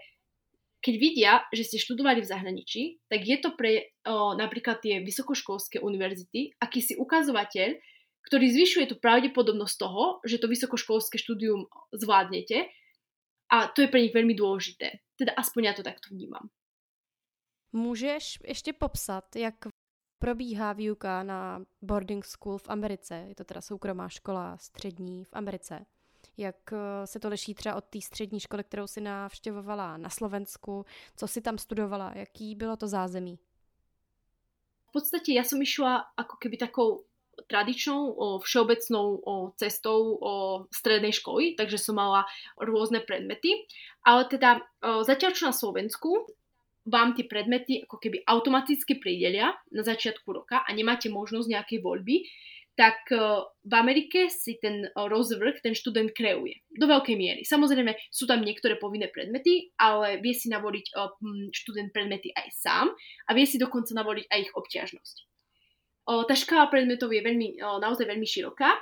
keď 0.83 0.95
vidia, 0.97 1.31
že 1.53 1.63
ste 1.63 1.77
študovali 1.79 2.19
v 2.25 2.27
zahraničí, 2.27 2.81
tak 3.07 3.23
je 3.23 3.37
to 3.39 3.55
pre 3.55 3.93
o, 4.03 4.33
napríklad 4.35 4.81
tie 4.81 4.99
vysokoškolské 4.99 5.79
univerzity 5.79 6.57
akýsi 6.59 6.97
ukazovateľ, 6.97 7.77
ktorý 8.27 8.45
zvyšuje 8.51 8.85
tú 8.91 8.95
pravdepodobnosť 8.97 9.75
toho, 9.77 10.03
že 10.25 10.41
to 10.41 10.49
vysokoškolské 10.49 11.21
štúdium 11.21 11.69
zvládnete 11.93 12.67
a 13.53 13.69
to 13.71 13.85
je 13.85 13.91
pre 13.93 14.01
nich 14.03 14.13
veľmi 14.13 14.33
dôležité. 14.33 15.05
Teda 15.15 15.37
aspoň 15.37 15.61
ja 15.69 15.73
to 15.77 15.85
takto 15.85 16.11
vnímam. 16.11 16.49
Můžeš 17.73 18.39
ještě 18.47 18.73
popsat, 18.73 19.35
jak 19.35 19.55
probíhá 20.21 20.73
výuka 20.73 21.23
na 21.23 21.65
boarding 21.81 22.25
school 22.25 22.57
v 22.57 22.69
Americe. 22.69 23.25
Je 23.27 23.35
to 23.35 23.43
teda 23.43 23.61
soukromá 23.61 24.09
škola 24.09 24.57
střední 24.57 25.23
v 25.23 25.33
Americe. 25.33 25.85
Jak 26.37 26.73
eh, 26.73 27.07
se 27.07 27.19
to 27.19 27.29
liší 27.29 27.53
třeba 27.53 27.75
od 27.75 27.85
té 27.85 28.01
střední 28.01 28.39
školy, 28.39 28.63
kterou 28.63 28.87
si 28.87 29.01
navštěvovala 29.01 29.97
na 29.97 30.09
Slovensku? 30.09 30.85
Co 31.17 31.27
si 31.27 31.41
tam 31.41 31.57
studovala? 31.57 32.11
Jaký 32.15 32.55
bylo 32.55 32.77
to 32.77 32.87
zázemí? 32.87 33.39
V 34.91 34.99
podstate 34.99 35.31
ja 35.31 35.47
som 35.47 35.63
išla 35.63 36.11
ako 36.19 36.35
keby 36.35 36.59
takou 36.59 37.07
tradičnou, 37.47 38.11
o, 38.11 38.43
všeobecnou 38.43 39.23
o, 39.23 39.55
cestou 39.55 40.19
o, 40.19 40.31
strednej 40.67 41.15
školy, 41.15 41.55
takže 41.55 41.79
som 41.79 41.95
mala 41.95 42.27
rôzne 42.59 42.99
predmety. 42.99 43.55
Ale 44.03 44.27
teda 44.27 44.59
o, 44.59 45.07
zatiaľ 45.07 45.31
čo 45.31 45.47
na 45.47 45.55
Slovensku 45.55 46.27
vám 46.85 47.13
tie 47.13 47.29
predmety 47.29 47.85
ako 47.85 48.01
keby 48.01 48.25
automaticky 48.25 48.97
pridelia 48.97 49.53
na 49.69 49.85
začiatku 49.85 50.25
roka 50.33 50.65
a 50.65 50.69
nemáte 50.73 51.13
možnosť 51.13 51.47
nejakej 51.49 51.79
voľby, 51.81 52.25
tak 52.73 53.11
e, 53.11 53.19
v 53.67 53.73
Amerike 53.75 54.31
si 54.31 54.57
ten 54.57 54.87
rozvrh 54.95 55.59
ten 55.61 55.75
študent 55.75 56.15
kreuje. 56.15 56.63
Do 56.71 56.87
veľkej 56.87 57.15
miery. 57.19 57.41
Samozrejme 57.43 57.93
sú 58.09 58.25
tam 58.25 58.41
niektoré 58.41 58.79
povinné 58.79 59.11
predmety, 59.11 59.75
ale 59.77 60.23
vie 60.23 60.33
si 60.33 60.49
navoliť 60.49 60.85
e, 60.89 60.93
študent 61.51 61.91
predmety 61.91 62.31
aj 62.33 62.47
sám 62.55 62.87
a 63.27 63.31
vie 63.35 63.45
si 63.45 63.61
dokonca 63.61 63.91
navoliť 63.93 64.25
aj 64.31 64.39
ich 64.39 64.53
obťažnosť. 64.55 65.17
Tá 66.01 66.33
škála 66.33 66.67
predmetov 66.67 67.13
je 67.13 67.21
veľmi, 67.23 67.61
naozaj 67.61 68.09
veľmi 68.09 68.25
široká 68.25 68.73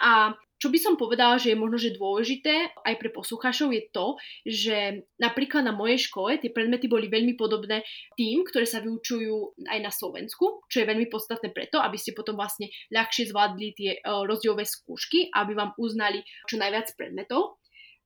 a 0.00 0.34
čo 0.60 0.68
by 0.68 0.76
som 0.76 1.00
povedala, 1.00 1.40
že 1.40 1.56
je 1.56 1.56
možno 1.56 1.80
že 1.80 1.96
dôležité 1.96 2.68
aj 2.84 2.94
pre 3.00 3.08
poslucháčov 3.08 3.72
je 3.72 3.82
to, 3.88 4.06
že 4.44 5.08
napríklad 5.16 5.64
na 5.64 5.72
mojej 5.72 6.04
škole 6.04 6.36
tie 6.36 6.52
predmety 6.52 6.84
boli 6.84 7.08
veľmi 7.08 7.32
podobné 7.40 7.80
tým, 8.12 8.44
ktoré 8.44 8.68
sa 8.68 8.84
vyučujú 8.84 9.56
aj 9.64 9.80
na 9.80 9.88
Slovensku, 9.88 10.60
čo 10.68 10.84
je 10.84 10.88
veľmi 10.92 11.08
podstatné 11.08 11.56
preto, 11.56 11.80
aby 11.80 11.96
ste 11.96 12.12
potom 12.12 12.36
vlastne 12.36 12.68
ľahšie 12.92 13.32
zvládli 13.32 13.68
tie 13.72 13.90
uh, 14.04 14.28
rozdielové 14.28 14.68
skúšky, 14.68 15.32
aby 15.32 15.56
vám 15.56 15.72
uznali 15.80 16.20
čo 16.44 16.60
najviac 16.60 16.92
predmetov. 16.92 17.56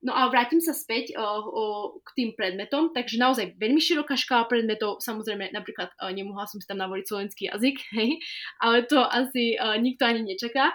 No 0.05 0.13
a 0.15 0.29
vrátim 0.31 0.63
sa 0.63 0.71
späť 0.71 1.11
uh, 1.11 1.43
uh, 1.43 1.91
k 2.07 2.09
tým 2.15 2.29
predmetom, 2.39 2.95
takže 2.95 3.19
naozaj 3.19 3.59
veľmi 3.59 3.83
široká 3.83 4.15
škála 4.15 4.47
predmetov, 4.47 5.03
samozrejme 5.03 5.51
napríklad 5.51 5.91
uh, 5.99 6.13
nemohla 6.13 6.47
som 6.47 6.63
si 6.63 6.67
tam 6.69 6.79
navoliť 6.79 7.03
slovenský 7.03 7.51
jazyk, 7.51 7.77
hej, 7.99 8.15
ale 8.63 8.87
to 8.87 9.03
asi 9.03 9.59
uh, 9.59 9.75
nikto 9.75 10.07
ani 10.07 10.23
nečaká. 10.23 10.71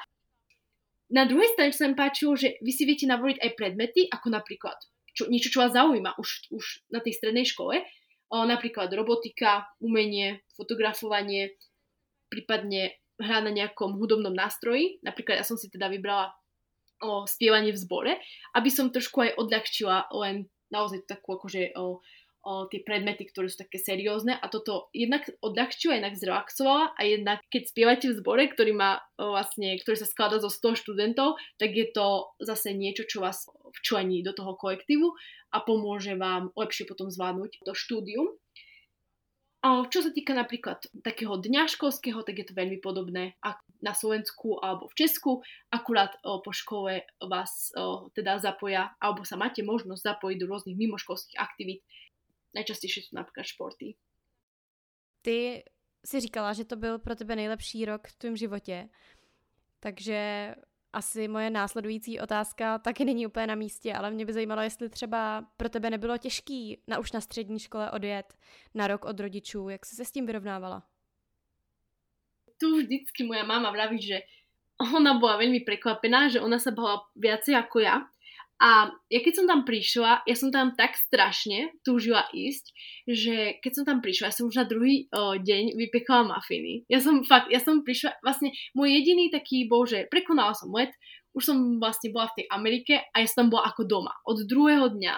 Na 1.10 1.26
druhej 1.26 1.50
strane 1.54 1.74
sa 1.74 1.90
mi 1.90 1.98
páčilo, 1.98 2.38
že 2.38 2.58
vy 2.62 2.70
si 2.70 2.86
viete 2.86 3.06
navoliť 3.10 3.42
aj 3.42 3.50
predmety, 3.58 4.06
ako 4.06 4.30
napríklad 4.30 4.78
čo, 5.10 5.26
niečo, 5.26 5.50
čo 5.50 5.60
vás 5.60 5.74
zaujíma 5.74 6.16
už, 6.16 6.54
už 6.54 6.64
na 6.94 7.02
tej 7.02 7.18
strednej 7.18 7.44
škole, 7.44 7.82
o, 8.30 8.36
napríklad 8.46 8.88
robotika, 8.94 9.66
umenie, 9.82 10.46
fotografovanie, 10.54 11.58
prípadne 12.30 12.94
hra 13.20 13.42
na 13.42 13.52
nejakom 13.52 13.98
hudobnom 13.98 14.32
nástroji. 14.32 15.02
Napríklad 15.02 15.42
ja 15.42 15.44
som 15.44 15.58
si 15.58 15.68
teda 15.68 15.90
vybrala 15.90 16.32
o 17.02 17.26
spievanie 17.26 17.74
v 17.74 17.82
zbore, 17.82 18.12
aby 18.54 18.70
som 18.70 18.92
trošku 18.92 19.18
aj 19.24 19.30
odľahčila 19.36 20.14
len 20.14 20.46
naozaj 20.70 21.04
takú 21.10 21.36
akože 21.36 21.74
o, 21.74 21.98
o 22.40 22.64
tie 22.68 22.80
predmety, 22.80 23.28
ktoré 23.28 23.52
sú 23.52 23.60
také 23.60 23.76
seriózne 23.76 24.36
a 24.36 24.46
toto 24.48 24.88
jednak 24.96 25.28
odľahčila, 25.44 26.00
jednak 26.00 26.16
zrelaxovala 26.16 26.96
a 26.96 27.00
jednak 27.04 27.38
keď 27.52 27.62
spievate 27.68 28.06
v 28.08 28.18
zbore, 28.18 28.44
ktorý 28.48 28.72
má 28.72 29.04
vlastne, 29.20 29.76
ktorý 29.76 29.96
sa 30.00 30.08
skladá 30.08 30.40
zo 30.40 30.48
100 30.48 30.80
študentov, 30.80 31.36
tak 31.60 31.76
je 31.76 31.86
to 31.92 32.32
zase 32.40 32.72
niečo, 32.72 33.04
čo 33.04 33.20
vás 33.20 33.44
včlení 33.80 34.24
do 34.24 34.32
toho 34.32 34.56
kolektívu 34.56 35.12
a 35.52 35.58
pomôže 35.60 36.16
vám 36.16 36.54
lepšie 36.56 36.88
potom 36.88 37.12
zvládnuť 37.12 37.66
to 37.66 37.72
štúdium. 37.76 38.32
A 39.60 39.84
čo 39.92 40.00
sa 40.00 40.08
týka 40.08 40.32
napríklad 40.32 40.88
takého 41.04 41.36
dňa 41.36 41.68
školského, 41.68 42.24
tak 42.24 42.40
je 42.40 42.48
to 42.48 42.56
veľmi 42.56 42.80
podobné 42.80 43.36
ako 43.44 43.60
na 43.84 43.92
Slovensku 43.92 44.56
alebo 44.56 44.88
v 44.88 44.96
Česku. 44.96 45.44
Akurát 45.68 46.16
o, 46.24 46.40
po 46.40 46.48
škole 46.56 47.04
vás 47.20 47.68
o, 47.76 48.08
teda 48.16 48.40
zapoja, 48.40 48.96
alebo 48.96 49.20
sa 49.28 49.36
máte 49.36 49.60
možnosť 49.60 50.16
zapojiť 50.16 50.36
do 50.40 50.48
rôznych 50.48 50.80
mimoškolských 50.80 51.36
aktivít, 51.36 51.84
Najčastejšie 52.54 53.02
jsou 53.02 53.16
například 53.16 53.44
športy. 53.44 53.96
Ty 55.22 55.64
si 56.04 56.20
říkala, 56.20 56.52
že 56.52 56.64
to 56.64 56.76
byl 56.76 56.98
pro 56.98 57.16
tebe 57.16 57.36
nejlepší 57.36 57.84
rok 57.84 58.08
v 58.08 58.16
tvém 58.16 58.36
životě, 58.36 58.88
takže 59.80 60.54
asi 60.92 61.28
moje 61.28 61.50
následující 61.50 62.20
otázka 62.20 62.78
taky 62.78 63.04
není 63.04 63.26
úplně 63.26 63.46
na 63.46 63.54
místě, 63.54 63.94
ale 63.94 64.10
mě 64.10 64.26
by 64.26 64.32
zajímalo, 64.32 64.62
jestli 64.62 64.88
třeba 64.88 65.44
pro 65.56 65.68
tebe 65.68 65.90
nebylo 65.90 66.18
těžký 66.18 66.82
na 66.86 66.98
už 66.98 67.12
na 67.12 67.20
střední 67.20 67.58
škole 67.58 67.90
odjet 67.90 68.34
na 68.74 68.86
rok 68.86 69.04
od 69.04 69.20
rodičů. 69.20 69.68
Jak 69.68 69.86
jsi 69.86 69.96
se 69.96 70.04
s 70.04 70.12
tím 70.12 70.26
vyrovnávala? 70.26 70.82
Tu 72.60 72.76
vždycky 72.76 73.24
moja 73.24 73.44
mama 73.44 73.70
vraví, 73.70 74.02
že 74.02 74.20
ona 74.80 75.20
bola 75.20 75.36
veľmi 75.36 75.60
prekvapená, 75.64 76.32
že 76.32 76.40
ona 76.40 76.56
sa 76.56 76.72
bala 76.72 77.04
viacej 77.12 77.52
ako 77.52 77.84
ja 77.84 78.00
A 78.60 78.92
ja 79.08 79.20
keď 79.24 79.40
som 79.40 79.46
tam 79.48 79.64
prišla, 79.64 80.28
ja 80.28 80.36
som 80.36 80.52
tam 80.52 80.76
tak 80.76 80.92
strašne 80.92 81.72
túžila 81.80 82.28
ísť, 82.28 82.64
že 83.08 83.56
keď 83.64 83.72
som 83.72 83.84
tam 83.88 83.98
prišla, 84.04 84.28
ja 84.28 84.36
som 84.36 84.52
už 84.52 84.60
na 84.60 84.68
druhý 84.68 85.08
o, 85.08 85.40
deň 85.40 85.80
vypekala 85.80 86.28
mafiny. 86.28 86.84
Ja 86.92 87.00
som 87.00 87.24
fakt, 87.24 87.48
ja 87.48 87.56
som 87.56 87.80
prišla, 87.80 88.20
vlastne 88.20 88.52
môj 88.76 89.00
jediný 89.00 89.32
taký 89.32 89.64
bol, 89.64 89.88
že 89.88 90.04
prekonala 90.12 90.52
som 90.52 90.68
let, 90.76 90.92
už 91.32 91.40
som 91.40 91.56
vlastne 91.80 92.12
bola 92.12 92.28
v 92.28 92.44
tej 92.44 92.46
Amerike 92.52 92.94
a 93.00 93.16
ja 93.24 93.28
som 93.32 93.48
bola 93.48 93.72
ako 93.72 93.88
doma 93.88 94.12
od 94.28 94.44
druhého 94.44 94.92
dňa. 94.92 95.14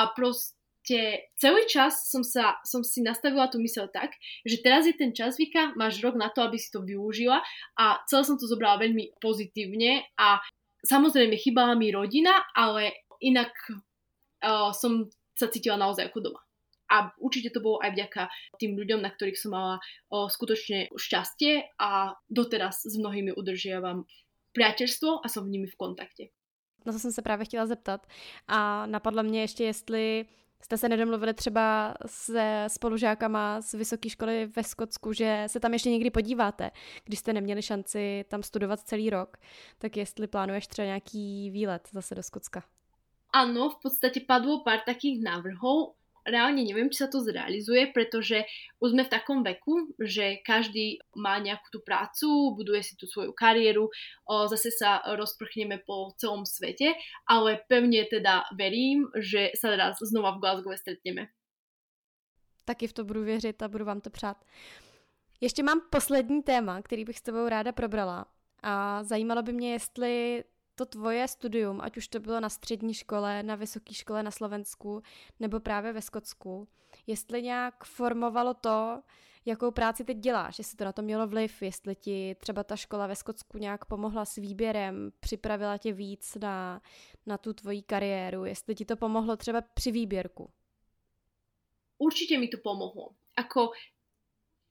proste 0.16 1.28
celý 1.36 1.68
čas 1.68 2.08
som, 2.08 2.24
sa, 2.24 2.56
som 2.64 2.80
si 2.80 3.04
nastavila 3.04 3.50
tú 3.52 3.60
mysel 3.60 3.92
tak, 3.92 4.14
že 4.46 4.62
teraz 4.64 4.88
je 4.88 4.96
ten 4.96 5.12
čas, 5.12 5.36
Vika, 5.36 5.76
máš 5.76 6.00
rok 6.00 6.16
na 6.16 6.32
to, 6.32 6.40
aby 6.40 6.56
si 6.56 6.72
to 6.72 6.80
využila 6.80 7.44
a 7.76 8.00
celé 8.08 8.22
som 8.24 8.40
to 8.40 8.48
zobrala 8.48 8.80
veľmi 8.80 9.20
pozitívne 9.20 10.06
a 10.16 10.40
Samozrejme, 10.80 11.36
chýbala 11.36 11.74
mi 11.76 11.92
rodina, 11.92 12.32
ale 12.56 13.04
inak 13.20 13.52
uh, 13.70 14.72
som 14.72 15.08
sa 15.36 15.48
cítila 15.48 15.76
naozaj 15.76 16.08
ako 16.08 16.20
doma. 16.20 16.40
A 16.90 17.14
určite 17.22 17.54
to 17.54 17.62
bolo 17.62 17.78
aj 17.84 17.94
vďaka 17.94 18.22
tým 18.58 18.74
ľuďom, 18.74 19.00
na 19.04 19.14
ktorých 19.14 19.38
som 19.38 19.54
mala 19.54 19.74
uh, 19.78 20.26
skutočne 20.26 20.90
šťastie 20.90 21.76
a 21.78 22.16
doteraz 22.26 22.82
s 22.82 22.94
mnohými 22.98 23.36
udržiavam 23.36 24.08
priateľstvo 24.56 25.22
a 25.22 25.26
som 25.30 25.46
v 25.46 25.52
nimi 25.54 25.66
v 25.70 25.78
kontakte. 25.78 26.24
Na 26.86 26.92
to 26.92 26.98
jsem 26.98 27.12
se 27.12 27.22
právě 27.22 27.44
chtěla 27.46 27.66
zeptat. 27.66 28.06
A 28.48 28.86
napadlo 28.86 29.22
mě 29.22 29.40
ještě, 29.40 29.64
jestli 29.64 30.26
jste 30.62 30.78
se 30.78 30.88
nedomluvili 30.88 31.34
třeba 31.34 31.94
se 32.06 32.64
spolužákama 32.68 33.60
z 33.60 33.72
vysoké 33.74 34.08
školy 34.10 34.46
ve 34.56 34.64
Skotsku, 34.64 35.12
že 35.12 35.44
se 35.46 35.60
tam 35.60 35.72
ještě 35.72 35.90
někdy 35.90 36.10
podíváte, 36.10 36.70
když 37.04 37.18
jste 37.18 37.32
neměli 37.32 37.62
šanci 37.62 38.24
tam 38.28 38.42
studovat 38.42 38.80
celý 38.80 39.10
rok, 39.10 39.36
tak 39.78 39.96
jestli 39.96 40.26
plánuješ 40.26 40.66
třeba 40.66 40.86
nějaký 40.86 41.50
výlet 41.50 41.88
zase 41.92 42.14
do 42.14 42.22
Skotska? 42.22 42.62
Áno, 43.30 43.70
v 43.70 43.78
podstate 43.78 44.26
padlo 44.26 44.66
pár 44.66 44.82
takých 44.82 45.22
návrhov 45.22 45.94
reálne 46.26 46.64
neviem, 46.64 46.90
či 46.90 47.04
sa 47.04 47.08
to 47.08 47.20
zrealizuje, 47.24 47.92
pretože 47.92 48.44
už 48.80 48.92
sme 48.92 49.04
v 49.06 49.12
takom 49.12 49.44
veku, 49.44 49.92
že 50.00 50.40
každý 50.44 51.00
má 51.16 51.38
nejakú 51.40 51.68
tú 51.72 51.80
prácu, 51.80 52.56
buduje 52.56 52.82
si 52.82 52.96
tú 52.96 53.06
svoju 53.06 53.32
kariéru, 53.32 53.88
zase 54.48 54.72
sa 54.72 55.04
rozprchneme 55.16 55.82
po 55.86 56.12
celom 56.20 56.44
svete, 56.48 56.94
ale 57.28 57.62
pevne 57.68 58.04
teda 58.10 58.44
verím, 58.56 59.08
že 59.16 59.52
sa 59.56 59.76
raz 59.76 59.98
znova 60.00 60.36
v 60.36 60.40
Glasgow 60.40 60.76
stretneme. 60.76 61.28
Taky 62.64 62.86
v 62.86 62.92
to 62.92 63.04
budu 63.04 63.24
věřit 63.24 63.62
a 63.62 63.68
budu 63.68 63.84
vám 63.84 64.00
to 64.00 64.10
přát. 64.10 64.44
Ještě 65.40 65.62
mám 65.62 65.80
poslední 65.90 66.42
téma, 66.42 66.82
který 66.82 67.04
bych 67.04 67.18
s 67.18 67.22
tebou 67.22 67.48
ráda 67.48 67.72
probrala. 67.72 68.26
A 68.62 69.04
zajímalo 69.04 69.42
by 69.42 69.52
mě, 69.52 69.72
jestli 69.72 70.44
to 70.80 70.86
tvoje 70.86 71.28
studium, 71.28 71.80
ať 71.80 71.96
už 71.96 72.08
to 72.08 72.20
bylo 72.20 72.40
na 72.40 72.48
střední 72.48 72.94
škole, 72.94 73.42
na 73.42 73.54
vysoké 73.54 73.94
škole 73.94 74.22
na 74.22 74.30
Slovensku 74.30 75.02
nebo 75.40 75.60
právě 75.60 75.92
ve 75.92 76.02
Skotsku, 76.02 76.68
jestli 77.06 77.42
nějak 77.42 77.84
formovalo 77.84 78.54
to, 78.54 79.02
jakou 79.44 79.70
práci 79.70 80.04
teď 80.04 80.16
děláš, 80.16 80.58
jestli 80.58 80.76
to 80.76 80.84
na 80.84 80.92
to 80.92 81.02
mělo 81.02 81.26
vliv, 81.26 81.62
jestli 81.62 81.94
ti 81.94 82.36
třeba 82.40 82.64
ta 82.64 82.76
škola 82.76 83.06
ve 83.06 83.16
Skotsku 83.16 83.58
nějak 83.58 83.84
pomohla 83.84 84.24
s 84.24 84.36
výběrem, 84.36 85.12
připravila 85.20 85.78
tě 85.78 85.92
víc 85.92 86.34
na, 86.40 86.80
na 87.26 87.38
tu 87.38 87.52
tvoji 87.52 87.82
kariéru, 87.82 88.44
jestli 88.44 88.74
ti 88.74 88.84
to 88.84 88.96
pomohlo 88.96 89.36
třeba 89.36 89.60
při 89.60 89.90
výběrku. 89.92 90.50
Určite 91.98 92.38
mi 92.38 92.48
to 92.48 92.56
pomohlo. 92.64 93.12
Ako 93.36 93.76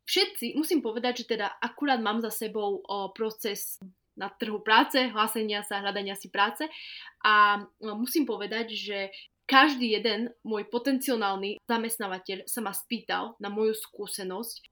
všetci, 0.06 0.58
musím 0.58 0.82
povedať, 0.82 1.18
že 1.18 1.24
teda 1.38 1.48
akurát 1.62 2.02
mám 2.02 2.22
za 2.22 2.30
sebou 2.30 2.82
o, 2.82 3.10
proces 3.10 3.78
na 4.20 4.28
trhu 4.28 4.60
práce, 4.60 5.00
hlásenia 5.00 5.64
sa, 5.64 5.80
hľadania 5.80 6.20
si 6.20 6.28
práce 6.28 6.68
a 7.24 7.64
no, 7.80 7.96
musím 7.96 8.28
povedať, 8.28 8.76
že 8.76 9.16
každý 9.48 9.96
jeden 9.98 10.30
môj 10.44 10.68
potenciálny 10.68 11.64
zamestnávateľ 11.66 12.46
sa 12.46 12.60
ma 12.62 12.76
spýtal 12.76 13.40
na 13.40 13.50
moju 13.50 13.74
skúsenosť 13.74 14.68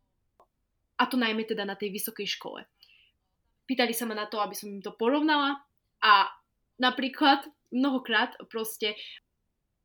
a 0.99 1.07
to 1.07 1.15
najmä 1.15 1.47
teda 1.47 1.63
na 1.63 1.73
tej 1.73 1.95
vysokej 1.95 2.27
škole. 2.27 2.61
Pýtali 3.65 3.95
sa 3.95 4.05
ma 4.05 4.13
na 4.13 4.27
to, 4.27 4.37
aby 4.43 4.53
som 4.53 4.69
im 4.69 4.83
to 4.83 4.93
porovnala 4.93 5.63
a 6.03 6.29
napríklad 6.77 7.47
mnohokrát 7.73 8.37
proste 8.51 8.93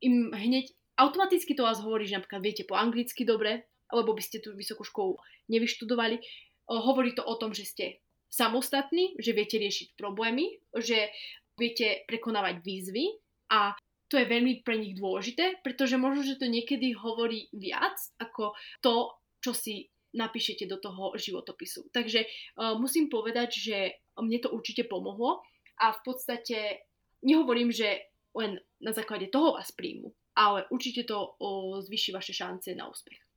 im 0.02 0.34
hneď 0.34 0.74
automaticky 0.98 1.56
to 1.56 1.64
vás 1.64 1.80
hovorí, 1.80 2.04
že 2.04 2.20
napríklad 2.20 2.42
viete 2.42 2.64
po 2.68 2.76
anglicky 2.76 3.24
dobre, 3.24 3.64
alebo 3.88 4.12
by 4.12 4.22
ste 4.24 4.44
tú 4.44 4.52
vysokú 4.52 4.84
školu 4.84 5.16
nevyštudovali. 5.48 6.20
Hovorí 6.68 7.16
to 7.16 7.24
o 7.24 7.34
tom, 7.40 7.56
že 7.56 7.64
ste 7.64 7.84
samostatní, 8.32 9.20
že 9.20 9.36
viete 9.36 9.60
riešiť 9.60 9.92
problémy, 10.00 10.56
že 10.80 11.12
viete 11.60 12.08
prekonávať 12.08 12.64
výzvy 12.64 13.20
a 13.52 13.76
to 14.08 14.16
je 14.20 14.28
veľmi 14.28 14.64
pre 14.64 14.76
nich 14.80 14.96
dôležité, 14.96 15.60
pretože 15.64 16.00
možno, 16.00 16.24
že 16.24 16.40
to 16.40 16.48
niekedy 16.48 16.96
hovorí 16.96 17.48
viac 17.52 17.96
ako 18.20 18.56
to, 18.80 19.12
čo 19.40 19.52
si 19.52 19.88
napíšete 20.12 20.68
do 20.68 20.76
toho 20.76 21.16
životopisu. 21.16 21.88
Takže 21.88 22.24
uh, 22.24 22.76
musím 22.76 23.08
povedať, 23.08 23.56
že 23.56 23.76
mne 24.20 24.38
to 24.44 24.52
určite 24.52 24.84
pomohlo 24.84 25.40
a 25.80 25.96
v 25.96 26.00
podstate 26.04 26.84
nehovorím, 27.24 27.72
že 27.72 28.12
len 28.36 28.60
na 28.84 28.92
základe 28.92 29.32
toho 29.32 29.56
vás 29.56 29.72
príjmu, 29.72 30.12
ale 30.36 30.68
určite 30.68 31.08
to 31.08 31.16
uh, 31.16 31.80
zvýši 31.80 32.12
vaše 32.12 32.36
šance 32.36 32.68
na 32.76 32.92
úspech. 32.92 33.31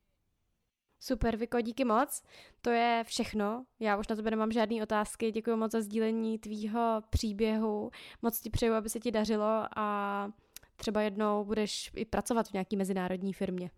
Super, 1.08 1.38
Viko, 1.38 1.62
díky 1.62 1.86
moc. 1.86 2.24
To 2.62 2.70
je 2.70 3.04
všechno. 3.08 3.66
Já 3.80 3.98
už 3.98 4.08
na 4.08 4.16
tebe 4.16 4.32
nemám 4.32 4.52
žádné 4.52 4.84
otázky. 4.84 5.32
Děkuji 5.32 5.58
moc 5.58 5.72
za 5.72 5.82
sdílení 5.82 6.40
tvýho 6.40 7.02
příběhu. 7.10 7.92
Moc 8.22 8.40
ti 8.40 8.50
přeju, 8.50 8.74
aby 8.74 8.90
se 8.90 9.00
ti 9.00 9.12
dařilo 9.12 9.66
a 9.76 10.30
třeba 10.76 11.02
jednou 11.02 11.44
budeš 11.44 11.92
i 11.96 12.06
pracovat 12.06 12.48
v 12.48 12.54
nějaký 12.54 12.78
mezinárodní 12.78 13.34
firmě. 13.34 13.72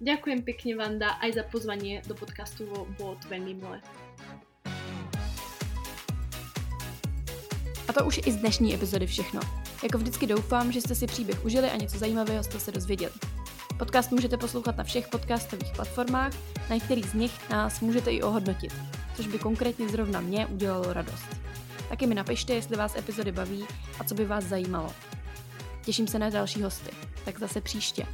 Ďakujem 0.00 0.42
pekne, 0.42 0.76
Vanda, 0.76 1.10
aj 1.22 1.32
za 1.32 1.42
pozvanie 1.42 2.02
do 2.08 2.14
podcastu. 2.14 2.66
To 2.98 3.16
veľmi 3.30 3.54
milé. 3.54 3.80
A 7.88 7.92
to 7.92 8.06
už 8.06 8.20
i 8.26 8.32
z 8.32 8.36
dnešní 8.36 8.74
epizody 8.74 9.06
všechno. 9.06 9.40
Jako 9.82 9.98
vždycky 9.98 10.26
doufám, 10.26 10.72
že 10.72 10.80
jste 10.80 10.94
si 10.94 11.06
příběh 11.06 11.44
užili 11.44 11.70
a 11.70 11.76
něco 11.76 11.98
zajímavého 11.98 12.44
jste 12.44 12.60
se 12.60 12.72
dozvěděli. 12.72 13.37
Podcast 13.78 14.10
můžete 14.10 14.36
poslouchat 14.36 14.76
na 14.76 14.84
všech 14.84 15.08
podcastových 15.08 15.72
platformách, 15.72 16.32
na 16.70 16.74
některých 16.74 17.06
z 17.06 17.14
nich 17.14 17.50
nás 17.50 17.80
můžete 17.80 18.10
i 18.10 18.22
ohodnotit, 18.22 18.74
což 19.14 19.26
by 19.26 19.38
konkrétně 19.38 19.88
zrovna 19.88 20.20
mě 20.20 20.46
udělalo 20.46 20.92
radost. 20.92 21.26
Taky 21.88 22.06
mi 22.06 22.14
napište, 22.14 22.54
jestli 22.54 22.76
vás 22.76 22.96
epizody 22.96 23.32
baví 23.32 23.64
a 24.00 24.04
co 24.04 24.14
by 24.14 24.24
vás 24.24 24.44
zajímalo. 24.44 24.92
Těším 25.84 26.06
se 26.06 26.18
na 26.18 26.30
další 26.30 26.62
hosty, 26.62 26.90
tak 27.24 27.38
zase 27.38 27.60
příště. 27.60 28.06